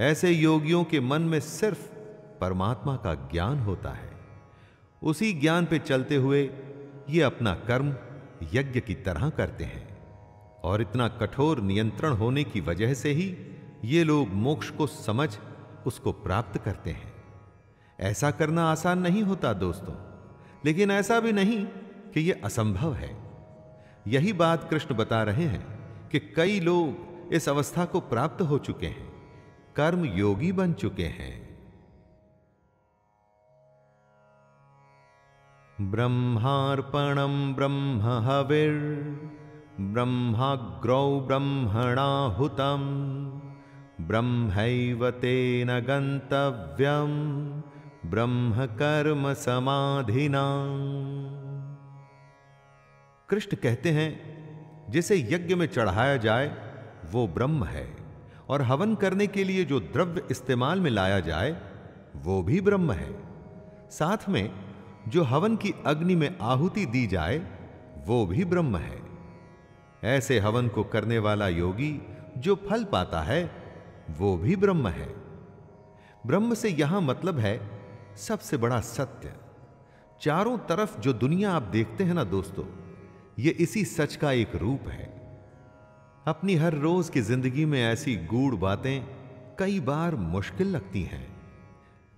[0.00, 1.92] ऐसे योगियों के मन में सिर्फ़
[2.40, 4.10] परमात्मा का ज्ञान होता है।
[5.02, 6.50] उसी ज्ञान पे चलते हुए
[7.10, 7.94] ये अपना कर्म
[8.52, 9.98] यज्ञ की तरह करते हैं।
[10.64, 13.36] और इतना कठोर नियंत्रण होने की वजह से ही
[13.84, 15.38] ये लोग मोक्ष को समझ,
[15.86, 17.14] उसको प्राप्त करते हैं।
[18.00, 19.94] ऐसा करना आसान नहीं होता दोस्तों,
[20.64, 21.66] लेकिन ऐसा भी नहीं
[22.14, 23.30] कि यह असंभव है।
[24.06, 28.86] यही बात कृष्ण बता रहे हैं कि कई लोग इस अवस्था को प्राप्त हो चुके
[28.86, 29.07] हैं।
[29.80, 31.48] कर्म योगी बन चुके हैं।
[35.80, 38.78] ब्रह्मार्पणम ब्रह्म हविर्
[39.80, 42.84] ब्रह्माग्रौ ब्रह्मणाहुतम
[44.00, 47.12] ब्रह्म तेन गंतव्यम
[48.10, 50.44] ब्रह्म कर्म समाधिना
[53.28, 54.10] कृष्ण कहते हैं,
[54.90, 56.48] जिसे यज्ञ में चढ़ाया जाए,
[57.12, 57.97] वो ब्रह्म है।
[58.48, 61.62] और हवन करने के लिए जो द्रव्य इस्तेमाल में लाया जाए,
[62.16, 63.22] वो भी ब्रह्म है।
[63.90, 64.52] साथ में,
[65.08, 67.46] जो हवन की अग्नि में आहुति दी जाए,
[68.06, 69.02] वो भी ब्रह्म है।
[70.04, 72.02] ऐसे हवन को करने वाला योगी
[72.38, 73.50] जो फल पाता है,
[74.10, 75.14] वो भी ब्रह्म है।
[76.26, 77.70] ब्रह्म से यहाँ मतलब है
[78.16, 79.32] सबसे बड़ा सत्य।
[80.20, 82.64] चारों तरफ़ जो दुनिया आप देखते हैं ना दोस्तों,
[83.38, 85.17] ये इसी सच का एक रूप है।
[86.28, 89.06] अपनी हर रोज की ज़िंदगी में ऐसी गूढ़ बातें
[89.58, 91.36] कई बार मुश्किल लगती हैं।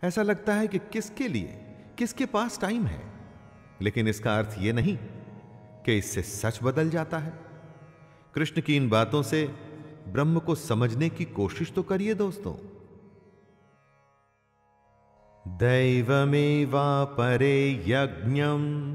[0.05, 1.65] ऐसा लगता है कि किसके लिए,
[1.99, 3.03] किसके पास टाइम है?
[3.83, 4.97] लेकिन इसका अर्थ यह नहीं
[5.87, 7.41] कि इससे सच बदल जाता है।
[8.35, 9.55] कृष्ण की इन बातों से
[10.09, 12.55] ब्रह्म को समझने की कोशिश तो करिए दोस्तों।
[15.49, 18.93] दैव दैवमेवा परे यज्ञम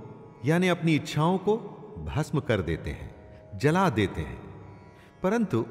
[0.45, 1.57] यानी अपनी इच्छाओं को
[2.17, 3.15] भस्म कर देते हैं,
[3.59, 4.43] जला देते हैं।
[5.23, 5.67] परंतु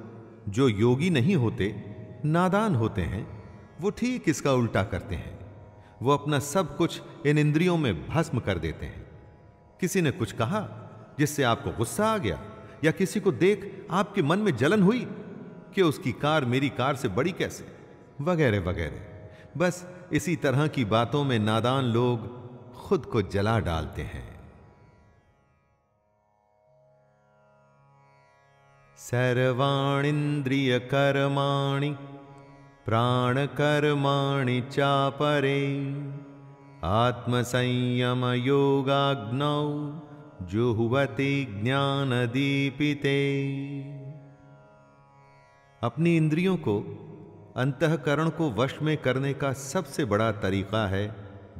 [0.49, 3.43] जो योगी नहीं होते, नादान होते हैं,
[3.81, 5.39] वो ठीक इसका उल्टा करते हैं।
[6.01, 9.02] वो अपना सब कुछ इन इंद्रियों में भस्म कर देते हैं।
[9.83, 10.61] किसी ने कुछ कहा
[11.19, 12.41] जिससे आपको गुस्सा आ गया
[12.83, 15.07] या किसी को देख आपके मन में जलन हुई
[15.75, 17.65] कि उसकी कार मेरी कार से बड़ी कैसे?
[18.21, 18.99] वगैरह वगैरह।
[19.57, 22.17] बस इसी तरह की बातों में नादान लोग
[22.73, 24.51] खुद को जला डालते हैं।
[28.97, 31.95] सर्वाणींद्रिय कर्माणि,
[32.85, 35.61] प्राण कर्माणि चापरे।
[36.83, 39.59] आत्मसंयम योगाग्नौ
[40.45, 43.19] जुहुवति ज्ञान दीपिते
[45.81, 46.75] अपनी इंद्रियों को,
[47.57, 51.05] अंतकरण को वश में करने का सबसे बड़ा तरीका है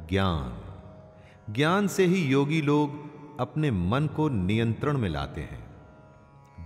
[0.08, 5.64] ज्ञान। ज्ञान से ही योगी लोग अपने मन को नियंत्रण में लाते हैं।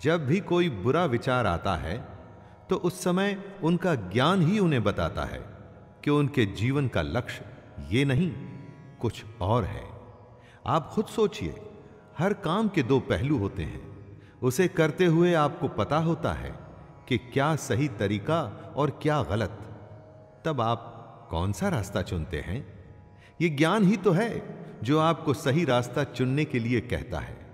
[0.02, 2.08] जब भी कोई बुरा विचार आता है
[2.70, 5.40] तो उस समय उनका ज्ञान ही उन्हें बताता है
[6.04, 7.44] कि उनके जीवन का लक्ष्य
[7.90, 8.47] ये नहीं
[9.00, 9.84] कुछ और है।
[10.66, 11.54] आप खुद सोचिए,
[12.18, 13.98] हर काम के दो पहलू होते हैं।
[14.42, 16.58] उसे करते हुए आपको पता होता है
[17.08, 19.58] कि क्या सही तरीका और क्या गलत।
[20.44, 20.94] तब आप
[21.30, 22.66] कौन सा रास्ता चुनते हैं?
[23.40, 27.46] यह ज्ञान ही तो है जो आपको सही रास्ता चुनने के लिए कहता है।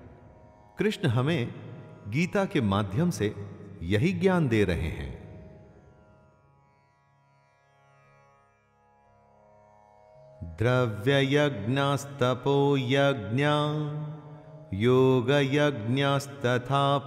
[0.79, 1.55] कृष्ण हमें
[2.09, 3.35] गीता के माध्यम से
[3.83, 5.24] यही ज्ञान दे रहे हैं।
[10.59, 13.45] द्रव्य यज्ञस्तपो यज्ञ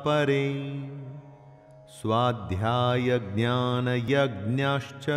[0.05, 0.47] परे।
[1.91, 5.07] स्वाध्याय ज्ञान यज्ञश्च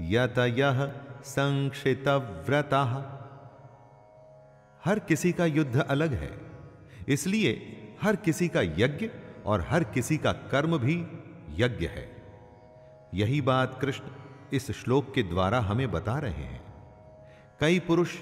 [0.00, 0.80] यतयः
[1.24, 2.82] संक्षितव्रता।
[4.84, 6.30] हर किसी का युद्ध अलग है,
[7.08, 7.52] इसलिए
[8.02, 9.10] हर किसी का यज्ञ
[9.46, 10.96] और हर किसी का कर्म भी
[11.54, 12.06] यज्ञ है।
[13.14, 14.04] यही बात कृष्ण
[14.52, 16.65] इस श्लोक के द्वारा हमें बता रहे हैं।
[17.60, 18.14] कई पुरुष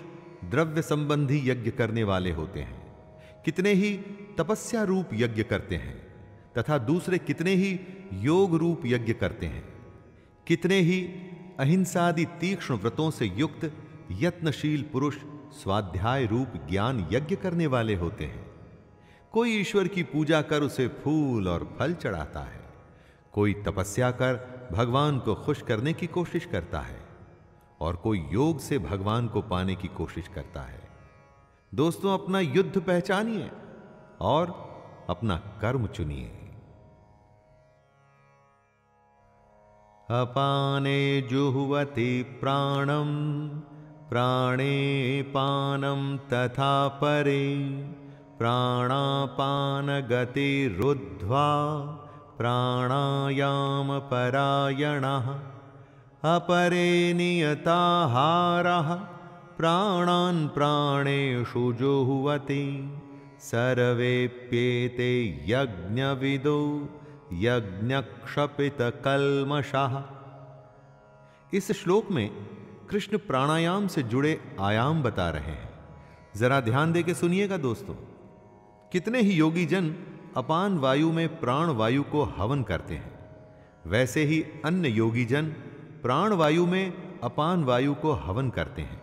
[0.45, 2.97] द्रव्य संबंधी यज्ञ करने वाले होते हैं।
[3.45, 3.97] कितने ही
[4.39, 6.15] तपस्या रूप यज्ञ करते हैं,
[6.59, 7.81] तथा दूसरे कितने ही
[8.13, 9.69] योग रूप यज्ञ करते हैं।
[10.47, 11.03] कितने ही
[11.59, 13.73] अहिंसादि तीक्ष्ण व्रतों से युक्त
[14.11, 15.17] यत्नशील पुरुष
[15.53, 18.47] स्वाध्याय रूप ज्ञान यज्ञ करने वाले होते हैं।
[19.33, 22.61] कोई ईश्वर की पूजा कर उसे फूल और फल चढ़ाता है।
[23.33, 27.04] कोई तपस्या कर भगवान को खुश करने की कोशिश करता है।
[27.81, 30.89] और कोई योग से भगवान को पाने की कोशिश करता है।
[31.75, 33.51] दोस्तों, अपना युद्ध पहचानिए
[34.21, 34.53] और
[35.11, 36.41] अपना कर्म चुनिए।
[40.11, 43.49] अपाने जुहवति प्राणम
[44.09, 47.55] प्राणे पानम तथा परे
[48.39, 51.81] प्राणापान गति रुद्ध्वा
[52.39, 55.54] प्राणायाम परायणः
[56.27, 58.95] अपरे नियताहारः
[59.57, 62.93] प्राणान् प्राणेषु जुह्वति।
[63.41, 66.89] सर्वेप्येते यज्ञविदो
[67.33, 70.03] यज्ञक्षपितकल्मषः।
[71.55, 72.31] इस श्लोक में
[72.91, 75.71] कृष्ण प्राणायाम से जुड़े आयाम बता रहे हैं।
[76.37, 77.95] जरा ध्यान दे के सुनिएगा दोस्तों,
[78.93, 79.95] कितने ही योगी जन
[80.37, 83.19] अपान वायु में प्राण वायु को हवन करते हैं।
[83.87, 85.55] वैसे ही अन्य योगी जन
[86.05, 89.01] प्राण वायु में अपान वायु को हवन करते हैं,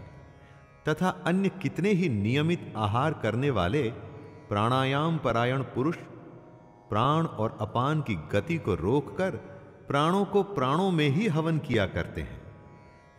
[0.89, 3.81] तथा अन्य कितने ही नियमित आहार करने वाले
[4.49, 5.95] प्राणायाम परायण पुरुष
[6.89, 9.31] प्राण और अपान की गति को रोककर
[9.87, 12.41] प्राणों को प्राणों में ही हवन किया करते हैं।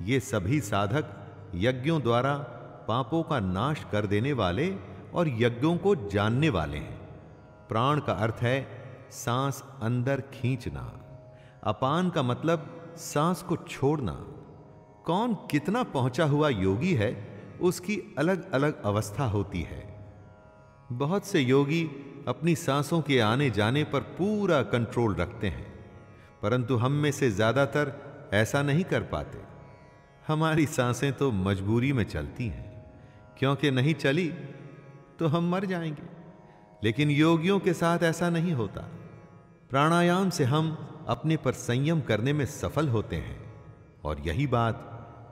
[0.03, 1.11] ये सभी साधक
[1.55, 2.35] यज्ञों द्वारा
[2.89, 4.77] पापों का नाश कर देने वाले
[5.15, 7.01] और यज्ञों को जानने वाले हैं।
[7.69, 8.67] प्राण का अर्थ है
[9.11, 10.93] सांस अंदर खींचना।
[11.63, 14.13] अपान का मतलब सांस को छोड़ना।
[15.05, 17.11] कौन कितना पहुँचा हुआ योगी है,
[17.61, 19.83] उसकी अलग अलग अवस्था होती है।
[20.93, 21.83] बहुत से योगी
[22.29, 25.67] अपनी सांसों के आने जाने पर पूरा कंट्रोल रखते हैं,
[26.43, 27.93] परंतु हम में से ज़्यादातर
[28.35, 29.39] ऐसा नहीं कर पाते।
[30.27, 32.71] हमारी साँसें तो मजबूरी में चलती हैं,
[33.39, 34.29] क्योंकि नहीं चली
[35.19, 36.11] तो हम मर जाएँगे।
[36.85, 38.81] लेकिन योगियों के साथ ऐसा नहीं होता।
[39.71, 40.77] प्राणायाम से हम
[41.09, 43.55] अपने पर संयम करने में सफल होते हैं
[44.05, 44.89] और यही बात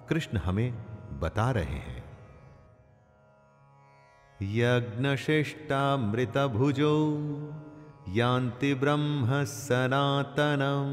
[0.08, 0.74] कृष्ण हमें
[1.20, 2.00] बता रहे हैं।
[6.46, 7.16] भुजो
[8.08, 10.90] यान्ति ब्रह्म सनातनम।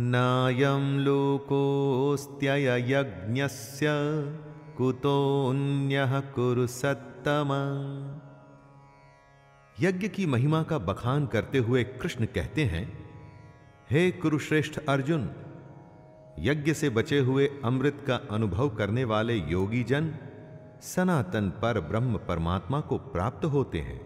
[0.00, 3.86] नायम लोकोस्त्यय यज्ञस्य
[4.76, 7.48] कुतोन्यः कुरु सत्तम।
[9.80, 13.05] यज्ञ की महिमा का बखान करते हुए कृष्ण कहते हैं
[13.90, 15.28] हे कुरुश्रेष्ठ अर्जुन,
[16.38, 20.14] यज्ञ से बचे हुए अमृत का अनुभव करने वाले योगी जन
[20.82, 24.00] सनातन पर ब्रह्म परमात्मा को प्राप्त होते हैं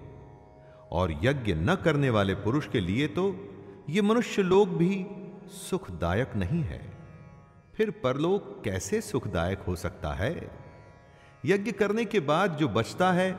[0.93, 3.25] और यज्ञ न करने वाले पुरुष के लिए तो
[3.91, 5.07] ये मनुष्य लोग भी
[5.47, 6.81] सुखदायक नहीं है।
[7.75, 10.51] फिर परलोक कैसे सुखदायक हो सकता है?
[11.45, 13.37] यज्ञ करने के बाद जो बचता है,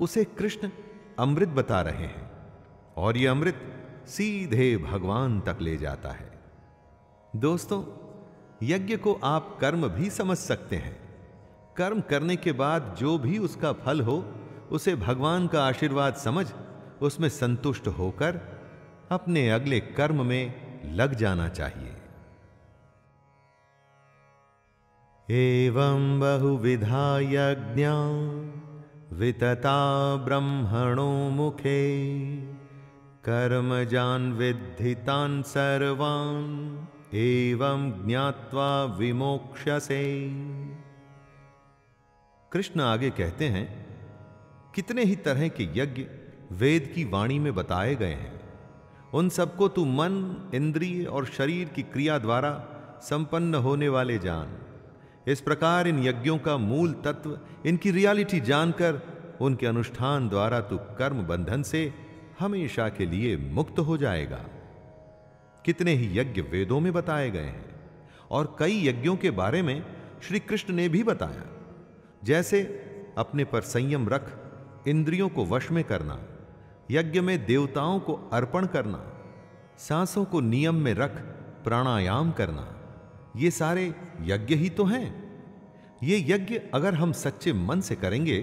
[0.00, 0.70] उसे कृष्ण
[1.18, 2.30] अमृत बता रहे हैं
[2.96, 3.66] और यह अमृत
[4.06, 6.40] सीधे भगवान तक ले जाता है।
[7.36, 7.84] दोस्तों,
[8.62, 11.00] यज्ञ को आप कर्म भी समझ सकते हैं।
[11.76, 14.34] कर्म करने के बाद जो भी उसका फल हो,
[14.70, 16.52] उसे भगवान का आशीर्वाद समझ,
[17.02, 18.40] उसमें संतुष्ट होकर
[19.10, 21.96] अपने अगले कर्म में लग जाना चाहिए।
[25.30, 27.86] एवं बहुविधा यज्ञ
[29.16, 32.20] वितता ब्रह्मणो मुखे।
[33.24, 40.30] कर्मजान विद्धितान सर्वान्, एवं ज्ञात्वा विमोक्षसे
[42.52, 43.86] कृष्ण आगे कहते हैं,
[44.74, 46.06] कितने ही तरह के यज्ञ
[46.52, 48.40] वेद की वाणी में बताए गए हैं।
[49.14, 52.64] उन सबको तू मन, इंद्रिय और शरीर की क्रिया द्वारा
[53.02, 54.58] संपन्न होने वाले जान।
[55.28, 59.02] इस प्रकार इन यज्ञों का मूल तत्व, इनकी रियलिटी जानकर
[59.40, 62.09] उनके अनुष्ठान द्वारा तू कर्म बंधन से
[62.40, 64.44] हमेशा के लिए मुक्त हो जाएगा।
[65.64, 67.80] कितने ही यज्ञ वेदों में बताए गए हैं,
[68.30, 69.84] और कई यज्ञों के बारे में
[70.22, 71.44] श्री कृष्ण ने भी बताया।
[72.24, 72.62] जैसे,
[73.18, 74.36] अपने पर संयम रख,
[74.88, 76.20] इंद्रियों को वश में करना,
[76.90, 79.14] यज्ञ में देवताओं को अर्पण करना,
[79.78, 81.10] सांसों को नियम में रख,
[81.64, 82.76] प्राणायाम करना,
[83.36, 85.30] ये सारे यज्ञ ही तो हैं।
[86.02, 88.40] ये यज्ञ अगर हम सच्चे मन से करेंगे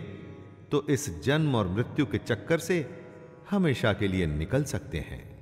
[0.72, 2.97] तो इस जन्म और मृत्यु के चक्कर से
[3.52, 5.38] हमेशा के लिए निकल सकते हैं।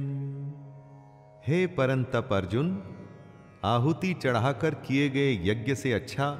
[1.48, 2.82] हे परंतप अर्जुन,
[3.64, 6.38] आहुति चढ़ाकर किए गए यज्ञ से अच्छा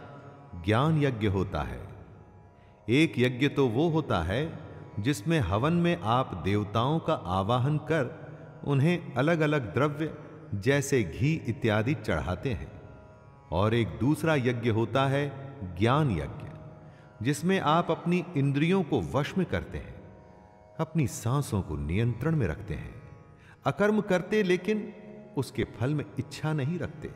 [0.65, 1.84] ज्ञान यज्ञ होता है।
[2.89, 4.59] एक यज्ञ तो वो होता है
[5.01, 8.25] जिसमें हवन में आप देवताओं का आवाहन कर
[8.65, 10.15] उन्हें अलग अलग द्रव्य
[10.55, 12.73] जैसे घी इत्यादि चढ़ाते हैं।
[13.53, 16.47] और एक दूसरा यज्ञ होता है ज्ञान यज्ञ,
[17.23, 19.95] जिसमें आप अपनी इंद्रियों को वश में करते हैं,
[20.81, 23.03] अपनी सांसों को नियंत्रण में रखते हैं,
[23.67, 24.93] अकर्म करते लेकिन
[25.37, 27.11] उसके फल में इच्छा नहीं रखते।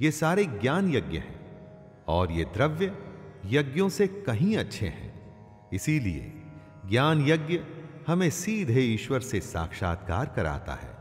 [0.00, 1.40] ये सारे ज्ञान यज्ञ हैं
[2.08, 3.13] और ये द्रव्य
[3.46, 5.32] यज्ञों से कहीं अच्छे हैं।
[5.72, 6.42] इसीलिए
[6.86, 7.60] ज्ञान यज्ञ
[8.06, 10.96] हमें सीधे ईश्वर से साक्षात्कार कराता है।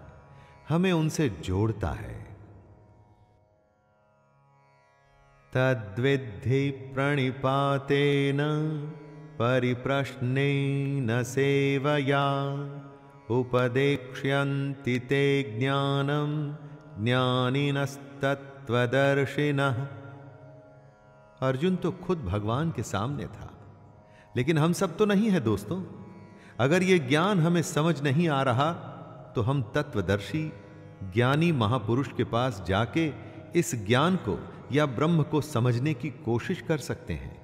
[0.69, 2.37] हमें उनसे जोड़ता है।
[5.53, 8.37] तद्विद्धि प्रणिपातेन
[9.39, 12.53] परिप्रश्नेन सेवया
[13.29, 16.57] उपदेक्ष्यन्ति ते ज्ञानम
[17.05, 20.02] ज्ञानिनस्तत्वदर्शिनः
[21.43, 23.49] अर्जुन तो खुद भगवान के सामने था।
[24.37, 25.81] लेकिन हम सब तो नहीं है दोस्तों।
[26.59, 28.71] अगर यह ज्ञान हमें समझ नहीं आ रहा
[29.35, 30.51] तो हम तत्वदर्शी,
[31.13, 33.11] ज्ञानी महापुरुष के पास जाके
[33.55, 34.37] इस ज्ञान को
[34.71, 37.35] या ब्रह्म को समझने की कोशिश कर सकते हैं।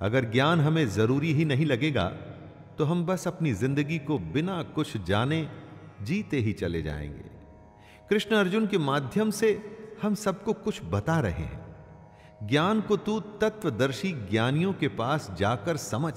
[0.00, 2.06] अगर ज्ञान हमें ज़रूरी ही नहीं लगेगा
[2.78, 5.48] तो हम बस अपनी ज़िंदगी को बिना कुछ जाने
[6.02, 7.30] जीते ही चले जाएँगे।
[8.10, 9.50] कृष्ण अर्जुन के माध्यम से
[10.02, 11.63] हम सबको कुछ बता रहे हैं।
[12.46, 16.12] ज्ञान को तू तत्वदर्शी ज्ञानियों के पास जाकर समझ।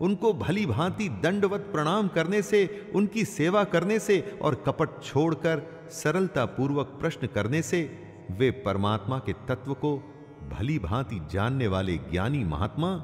[0.00, 6.44] उनको भली भांति दंडवत प्रणाम करने से, उनकी सेवा करने से और कपट छोड़कर सरलता
[6.44, 7.98] पूर्वक प्रश्न करने से,
[8.30, 9.98] वे परमात्मा के तत्व को
[10.48, 12.96] भली भांति जानने वाले ज्ञानी महात्मा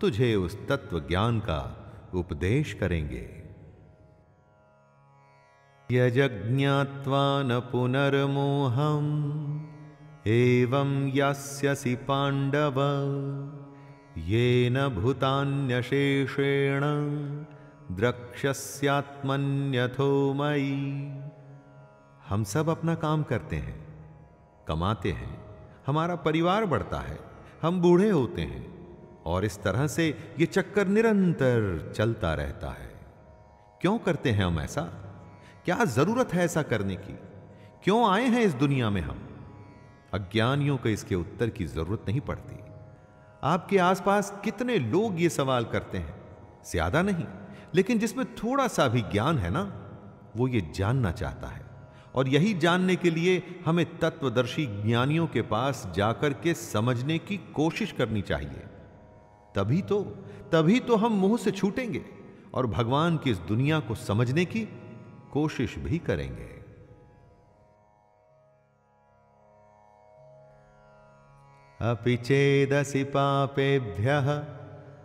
[0.00, 3.44] तुझे उस तत्व ज्ञान का उपदेश करेंगे।
[5.90, 9.04] यजज्ञात्वा न पुनर्मोहम।
[10.26, 12.74] एवं यास्यसि पांडव
[14.18, 16.80] ये न भूतान्यशेषेण
[17.96, 21.12] द्रक्ष्यस्यात्मन्यथो मई
[22.28, 23.86] हम सब अपना काम करते हैं,
[24.68, 25.44] कमाते हैं,
[25.86, 27.18] हमारा परिवार बढ़ता है,
[27.62, 28.88] हम बूढ़े होते हैं,
[29.26, 33.00] और इस तरह से ये चक्कर निरंतर चलता रहता है।
[33.80, 34.82] क्यों करते हैं हम ऐसा?
[35.64, 37.18] क्या ज़रूरत है ऐसा करने की?
[37.84, 39.28] क्यों आए हैं इस दुनिया में हम?
[40.14, 42.56] अज्ञानियों को इसके उत्तर की ज़रूरत नहीं पड़ती।
[43.42, 46.14] आपके आसपास कितने लोग ये सवाल करते हैं?
[46.66, 47.26] ज़्यादा नहीं,
[47.74, 49.62] लेकिन जिसमें थोड़ा सा भी ज्ञान है ना,
[50.36, 51.62] वो ये जानना चाहता है।
[52.14, 57.92] और यही जानने के लिए हमें तत्वदर्शी ज्ञानियों के पास जाकर के समझने की कोशिश
[57.92, 58.62] करनी चाहिए।
[59.54, 60.00] तभी तो
[60.52, 62.04] तभी तो हम मुँह से छूटेंगे
[62.54, 64.60] और भगवान की इस दुनिया को समझने की
[65.32, 66.53] कोशिश भी करेंगे।
[71.84, 72.16] अपि
[73.14, 74.28] पापेभ्यः,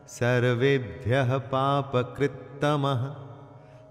[0.08, 3.02] सर्वेभ्यः पापकृत्तमः।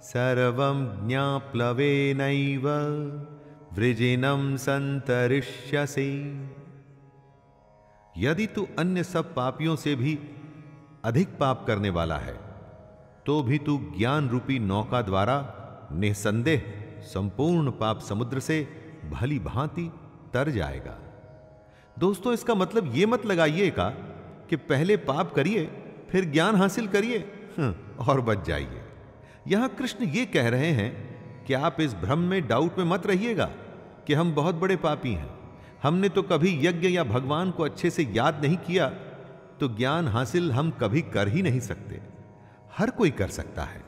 [0.03, 2.69] सर्वं ज्ञाप्लवेनैव,
[3.73, 6.13] वृजिनं संतरिष्यसि
[8.17, 10.19] यदि तू अन्य सब पापियों से भी
[11.05, 12.37] अधिक पाप करने वाला है
[13.27, 15.37] तो भी तू ज्ञान रूपी नौका द्वारा
[15.93, 16.63] निसंदेह
[17.05, 18.57] संपूर्ण पाप समुद्र से
[19.11, 19.91] भली भांति
[20.35, 20.99] तर जाएगा।
[21.99, 23.89] दोस्तों, इसका मतलब ये मत लगाइएगा
[24.51, 25.65] कि पहले पाप करिए,
[26.11, 27.19] फिर ज्ञान हासिल करिए
[28.01, 28.83] और बच जाइए।
[29.49, 33.45] यहाँ कृष्ण ये कह रहे हैं कि आप इस भ्रम में डाउट में मत रहिएगा
[34.07, 35.29] कि हम बहुत बड़े पापी हैं।
[35.83, 38.89] हमने तो कभी यज्ञ या भगवान को अच्छे से याद नहीं किया
[39.61, 42.01] तो ज्ञान हासिल हम कभी कर ही नहीं सकते।
[42.79, 43.83] हर कोई कर सकता है।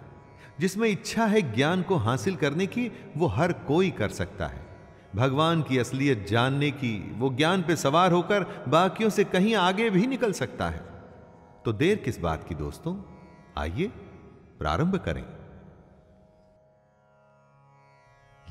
[0.60, 4.66] जिसमें इच्छा है ज्ञान को हासिल करने की, वो हर कोई कर सकता है।
[5.14, 10.06] भगवान की असलियत जानने की वो ज्ञान पे सवार होकर बाकियों से कहीं आगे भी
[10.06, 10.80] निकल सकता है।
[11.64, 12.96] तो देर किस बात की दोस्तों?
[13.58, 13.92] आइए,
[14.58, 15.24] प्रारंभ करें।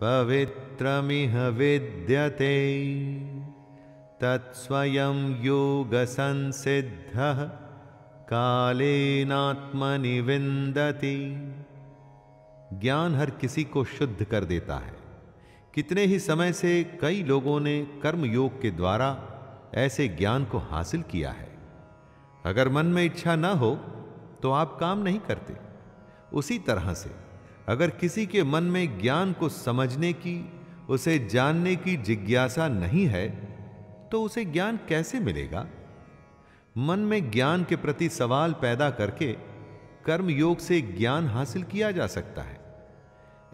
[0.00, 2.74] पवित्रमिह विद्यते।
[4.20, 7.50] तत्स्वयं योगसंसिद्धः
[8.28, 11.36] कालेनात्मनि विन्दति
[12.72, 14.96] ज्ञान हर किसी को शुद्ध कर देता है।
[15.74, 19.18] कितने ही समय से कई लोगों ने कर्म योग के द्वारा
[19.74, 21.58] ऐसे ज्ञान को हासिल किया है।
[22.46, 23.74] अगर मन में इच्छा न हो
[24.42, 25.54] तो आप काम नहीं करते।
[26.32, 27.23] उसी तरह से
[27.68, 30.52] अगर किसी के मन में ज्ञान को समझने की,
[30.88, 33.28] उसे जानने की जिज्ञासा नहीं है
[34.12, 35.66] तो उसे ज्ञान कैसे मिलेगा?
[36.78, 39.32] मन में ज्ञान के प्रति सवाल पैदा करके
[40.06, 42.60] कर्म योग से ज्ञान हासिल किया जा सकता है।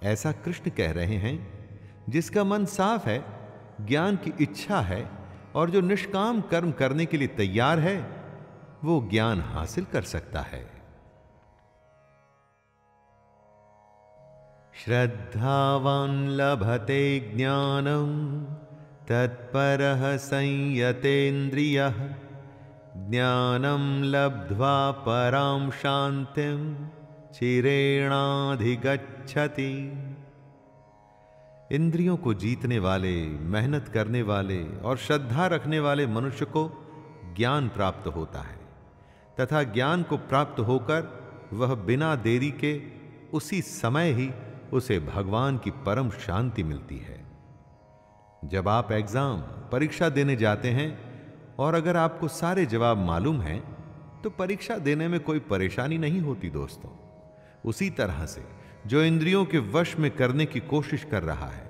[0.02, 1.68] ऐसा कृष्ण कह रहे हैं,
[2.08, 3.24] जिसका मन साफ़ है,
[3.80, 5.10] ज्ञान की इच्छा है,
[5.54, 8.24] और जो निष्काम कर्म करने के लिए तैयार है,
[8.84, 10.69] वो ज्ञान हासिल कर सकता है।
[14.84, 18.10] श्रद्धावान लभते ज्ञानम
[19.04, 19.78] तत्पर
[20.20, 21.78] संयतेन्द्रिय।
[22.96, 26.88] ज्ञानम लब्ध्वा पराम शांतिम
[27.34, 28.12] चिरेणाधिगच्छति।
[31.72, 36.62] इंद्रियों को जीतने वाले, मेहनत करने वाले और श्रद्धा रखने वाले मनुष्य को
[37.36, 38.60] ज्ञान प्राप्त होता है,
[39.40, 41.02] तथा ज्ञान को प्राप्त होकर
[41.52, 42.82] वह बिना देरी के
[43.32, 44.30] उसी समय ही
[44.72, 47.18] उसे भगवान की परम शांति मिलती है।
[48.42, 49.40] जब आप एग्ज़ाम,
[49.72, 50.98] परीक्षा देने जाते हैं
[51.58, 53.60] और अगर आपको सारे जवाब मालूम हैं
[54.22, 56.90] तो परीक्षा देने में कोई परेशानी नहीं होती दोस्तों।
[57.64, 58.44] उसी तरह से
[58.86, 61.68] जो इंद्रियों के वश में करने की कोशिश कर रहा है,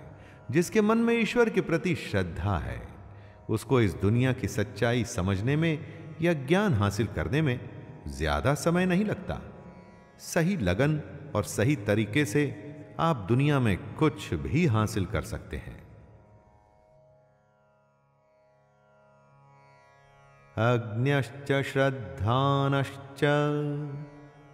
[0.50, 2.80] जिसके मन में ईश्वर के प्रति श्रद्धा है,
[3.50, 5.78] उसको इस दुनिया की सच्चाई समझने में
[6.22, 7.58] या ज्ञान हासिल करने में
[8.08, 9.40] ज़्यादा समय नहीं लगता।
[10.24, 11.00] सही लगन
[11.34, 12.44] और सही तरीके से
[13.00, 15.80] आप दुनिया में कुछ भी हासिल कर सकते हैं।
[20.56, 23.20] अग्न्यश्च, श्रद्धानश्च,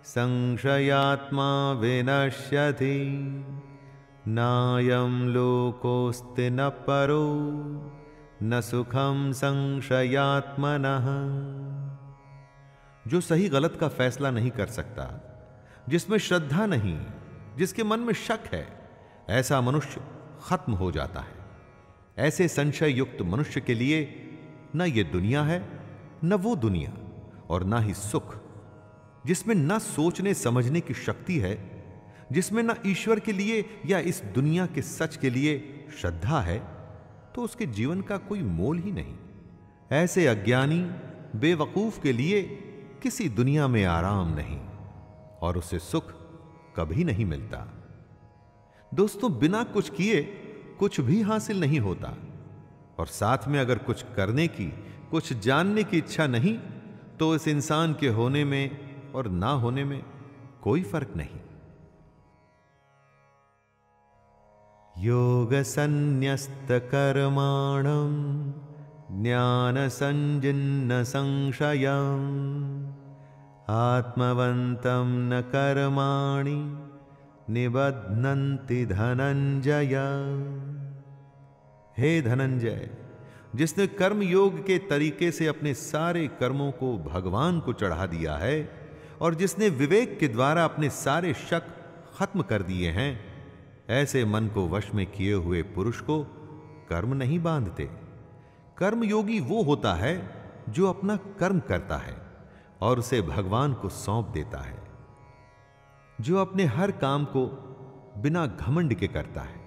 [0.04, 3.10] संशयात्मा विनश्यति,
[4.28, 7.40] नायं लोकोस्ति न परो,
[8.42, 11.06] न सुखम संशयात्मनः।
[13.10, 15.20] जो सही गलत का फैसला नहीं कर सकता,
[15.88, 17.00] जिसमें श्रद्धा नहीं
[17.58, 18.66] जिसके मन में शक है,
[19.28, 20.00] ऐसा मनुष्य
[20.42, 21.34] खत्म हो जाता है।
[22.18, 24.00] ऐसे संशय युक्त मनुष्य के लिए
[24.76, 25.62] न ये दुनिया है,
[26.24, 26.92] न वो दुनिया,
[27.50, 28.36] और ना ही सुख,
[29.26, 31.54] जिसमें न सोचने समझने की शक्ति है,
[32.32, 36.58] जिसमें न ईश्वर के लिए या इस दुनिया के सच के लिए श्रद्धा है
[37.34, 39.14] तो उसके जीवन का कोई मोल ही नहीं।
[39.92, 40.80] ऐसे अज्ञानी,
[41.38, 42.42] बेवकूफ़ के लिए
[43.02, 44.58] किसी दुनिया में आराम नहीं,
[45.42, 46.12] और उसे सुख
[46.76, 47.66] कभी नहीं मिलता।
[48.94, 50.22] दोस्तों, बिना कुछ किए
[50.78, 52.14] कुछ भी हासिल नहीं होता।
[52.98, 54.66] और साथ में अगर कुछ करने की,
[55.10, 56.58] कुछ जानने की इच्छा नहीं
[57.18, 58.64] तो इस इंसान के होने में
[59.12, 60.02] और ना होने में
[60.62, 61.40] कोई फ़र्क नहीं।
[64.98, 68.12] योग संन्यस्त कर्माणम
[73.68, 76.78] आत्मवंतम न कर्माणि
[77.52, 79.94] निबध्नन्ति धनंजय
[81.98, 82.90] हे धनंजय
[83.54, 88.68] जिसने कर्म योग के तरीके से अपने सारे कर्मों को भगवान को चढ़ा दिया है,
[89.20, 91.62] और जिसने विवेक के द्वारा अपने सारे शक
[92.18, 93.20] खत्म कर दिए हैं,
[93.90, 96.22] ऐसे मन को वश में किए हुए पुरुष को
[96.88, 97.84] कर्म नहीं बांधते।
[98.78, 100.30] कर्म योगी वो होता है
[100.68, 102.25] जो अपना कर्म करता है।
[102.80, 104.78] और उसे भगवान को सौंप देता है,
[106.20, 107.46] जो अपने हर काम को
[108.18, 109.60] बिना घमंड के करता है।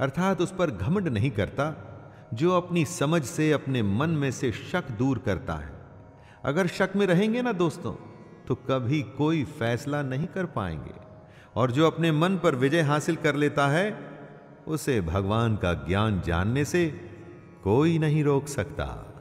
[0.00, 1.88] अर्थात उस पर घमंड नहीं करता,
[2.34, 5.72] जो अपनी समझ से, अपने मन में से शक दूर करता है।
[6.44, 7.92] अगर शक में रहेंगे ना दोस्तों
[8.46, 10.94] तो कभी कोई फैसला नहीं कर पाएँगे।
[11.56, 14.12] और जो अपने मन पर विजय हासिल कर लेता है,
[14.68, 16.86] उसे भगवान का ज्ञान जानने से
[17.64, 19.11] कोई नहीं रोक सकता।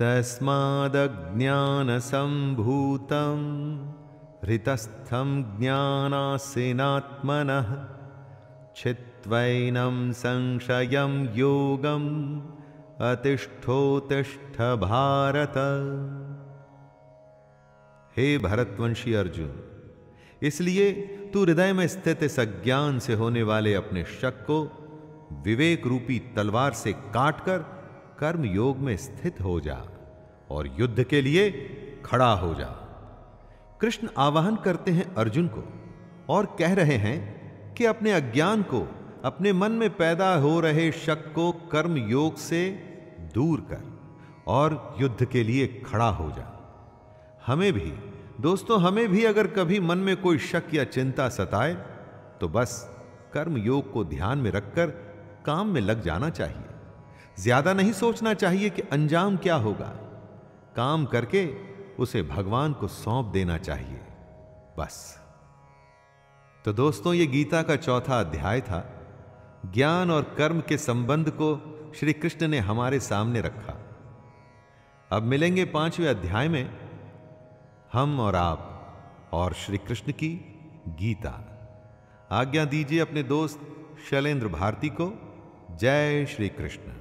[0.00, 3.40] तस्मादज्ञान संभूतम
[4.44, 7.74] हृतस्थम ज्ञानासीनात्मनः।
[8.76, 12.06] छित्वैनं संशयं योगम।
[13.00, 15.54] अतिष्ठोतिष्ठ भारत
[18.16, 19.52] हे भरतवंशी अर्जुन,
[20.42, 20.92] इसलिए
[21.32, 24.62] तू हृदय में स्थित इस अज्ञान से होने वाले अपने शक को
[25.44, 27.79] विवेक रूपी तलवार से काटकर
[28.20, 29.76] कर्म योग में स्थित हो जा
[30.50, 31.50] और युद्ध के लिए
[32.04, 32.66] खड़ा हो जा।
[33.80, 35.62] कृष्ण आवाहन करते हैं अर्जुन को
[36.28, 38.80] और कह रहे हैं कि अपने अज्ञान को,
[39.24, 42.68] अपने मन में पैदा हो रहे शक को कर्म योग से
[43.34, 43.82] दूर कर
[44.46, 46.46] और युद्ध के लिए खड़ा हो जा।
[47.46, 47.92] हमें भी,
[48.40, 51.74] दोस्तों, हमें भी अगर कभी मन में कोई शक या चिंता सताए
[52.40, 52.72] तो बस
[53.34, 54.86] कर्म योग को ध्यान में रखकर
[55.46, 56.69] काम में लग जाना चाहिए।
[57.40, 59.88] ज़्यादा नहीं सोचना चाहिए कि अंजाम क्या होगा।
[60.76, 61.46] काम करके
[61.96, 64.00] उसे भगवान को सौंप देना चाहिए।
[64.78, 65.18] बस।
[66.64, 68.80] तो दोस्तों, ये गीता का चौथा अध्याय था।
[69.66, 71.48] ज्ञान और कर्म के संबंध को
[71.96, 73.76] श्री कृष्ण ने हमारे सामने रखा।
[75.10, 76.70] अब मिलेंगे पाँचवें अध्याय में।
[77.92, 80.32] हम और आप और श्री कृष्ण की
[80.88, 81.34] गीता।
[82.30, 83.60] आज्ञा दीजिए अपने दोस्त
[84.10, 85.12] शैलेंद्र भारती को।
[85.80, 86.99] जय श्री कृष्ण।